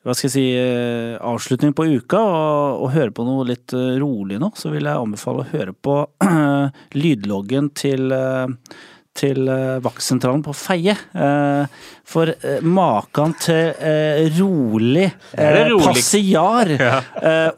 hva 0.05 0.13
skal 0.13 0.27
jeg 0.27 0.33
si, 0.35 0.43
eh, 0.57 1.15
avslutning 1.17 1.73
på 1.73 1.85
uka, 1.97 2.19
og, 2.19 2.83
og 2.83 2.91
høre 2.93 3.09
på 3.15 3.23
noe 3.25 3.45
litt 3.47 3.71
rolig 3.73 4.37
nå, 4.39 4.51
så 4.55 4.69
vil 4.73 4.83
jeg 4.85 4.99
anbefale 4.99 5.41
å 5.45 5.49
høre 5.53 5.73
på 5.73 5.95
lydloggen 7.01 7.71
til 7.73 8.11
eh, 8.11 8.47
til 9.15 9.47
eh, 9.47 9.77
vaktsentralen 9.83 10.41
på 10.45 10.53
Feie. 10.55 10.95
Eh, 11.15 11.65
For 12.05 12.29
eh, 12.35 12.59
maken 12.61 13.33
til 13.41 13.71
rolig 14.37 15.07
rolig. 15.39 15.79
passiar 15.87 16.73
eh, 16.75 17.49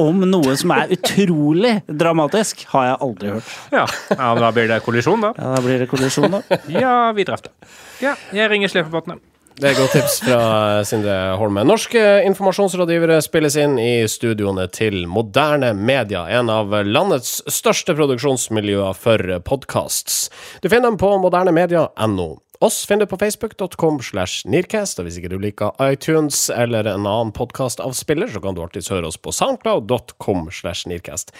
om 0.00 0.20
noe 0.28 0.56
som 0.60 0.74
er 0.76 0.92
utrolig 0.96 1.74
dramatisk, 1.86 2.66
har 2.74 2.90
jeg 2.90 3.00
aldri 3.08 3.32
hørt. 3.36 3.54
Ja. 3.72 3.86
ja, 4.10 4.28
men 4.34 4.42
da 4.44 4.52
blir 4.58 4.68
det 4.74 4.80
kollisjon, 4.84 5.24
da. 5.24 5.32
Ja, 5.38 5.54
Da 5.56 5.64
blir 5.64 5.78
det 5.84 5.88
kollisjon, 5.90 6.30
da. 6.38 6.42
Ja, 6.68 6.94
vi 7.16 7.24
drepte. 7.28 7.54
Ja, 8.02 8.16
jeg 8.34 8.50
ringer 8.52 8.72
slepebåtene. 8.72 9.20
Det 9.58 9.72
er 9.72 9.76
godt 9.76 9.92
tips 9.92 10.20
fra 10.24 10.42
Sindre 10.88 11.14
Holme. 11.40 11.64
Norske 11.68 12.00
informasjonsrådgivere 12.28 13.18
spilles 13.24 13.56
inn 13.60 13.74
i 13.82 14.06
studioene 14.08 14.68
til 14.72 15.02
Moderne 15.10 15.72
Media, 15.76 16.22
en 16.38 16.52
av 16.52 16.72
landets 16.86 17.40
største 17.50 17.96
produksjonsmiljøer 17.98 18.94
for 18.96 19.34
podkasts. 19.48 20.22
Du 20.62 20.70
finner 20.70 20.88
dem 20.92 21.00
på 21.00 21.10
modernemedia.no. 21.24 22.28
Oss 22.60 22.86
finner 22.86 23.08
du 23.08 23.10
på 23.10 23.16
facebook.com 23.20 24.02
slash 24.04 24.46
nearcast, 24.48 24.98
og 25.00 25.06
hvis 25.08 25.16
ikke 25.16 25.32
du 25.32 25.38
liker 25.40 25.76
iTunes 25.80 26.50
eller 26.52 26.84
en 26.84 27.08
annen 27.08 27.32
podkastavspiller, 27.32 28.28
så 28.28 28.42
kan 28.44 28.56
du 28.56 28.60
alltids 28.60 28.92
høre 28.92 29.08
oss 29.08 29.16
på 29.16 29.32
soundcloud.com 29.32 30.50
slash 30.52 30.88
nearcast. 30.88 31.32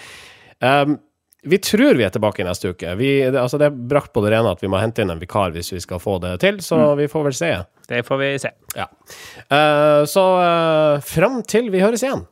Um, 0.61 0.97
vi 1.43 1.57
tror 1.57 1.97
vi 1.97 2.05
er 2.05 2.11
tilbake 2.13 2.45
neste 2.45 2.69
uke. 2.69 2.93
Vi, 2.99 3.09
det, 3.25 3.39
altså 3.39 3.57
det 3.57 3.71
er 3.71 3.77
brakt 3.93 4.11
på 4.13 4.21
det 4.21 4.33
rene 4.35 4.51
at 4.53 4.61
vi 4.61 4.69
må 4.69 4.77
hente 4.77 5.01
inn 5.01 5.09
en 5.13 5.21
vikar 5.21 5.53
hvis 5.55 5.71
vi 5.73 5.81
skal 5.81 6.01
få 6.01 6.19
det 6.21 6.35
til, 6.43 6.59
så 6.61 6.93
vi 6.99 7.07
får 7.09 7.25
vel 7.29 7.37
se. 7.37 7.49
Det 7.89 8.03
får 8.07 8.21
vi 8.21 8.29
se. 8.43 8.51
Ja. 8.77 8.85
Uh, 9.49 10.03
så 10.09 10.25
uh, 10.37 11.01
fram 11.01 11.41
til 11.49 11.71
vi 11.73 11.81
høres 11.81 12.05
igjen. 12.05 12.27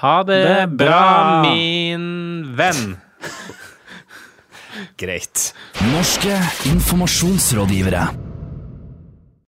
Ha 0.00 0.16
det, 0.24 0.40
Det 0.46 0.66
bra, 0.80 0.88
bra. 0.88 1.42
min 1.44 2.54
venn. 2.56 2.96
Greit. 5.00 5.50
Norske 5.92 6.40
informasjonsrådgivere. 6.72 8.29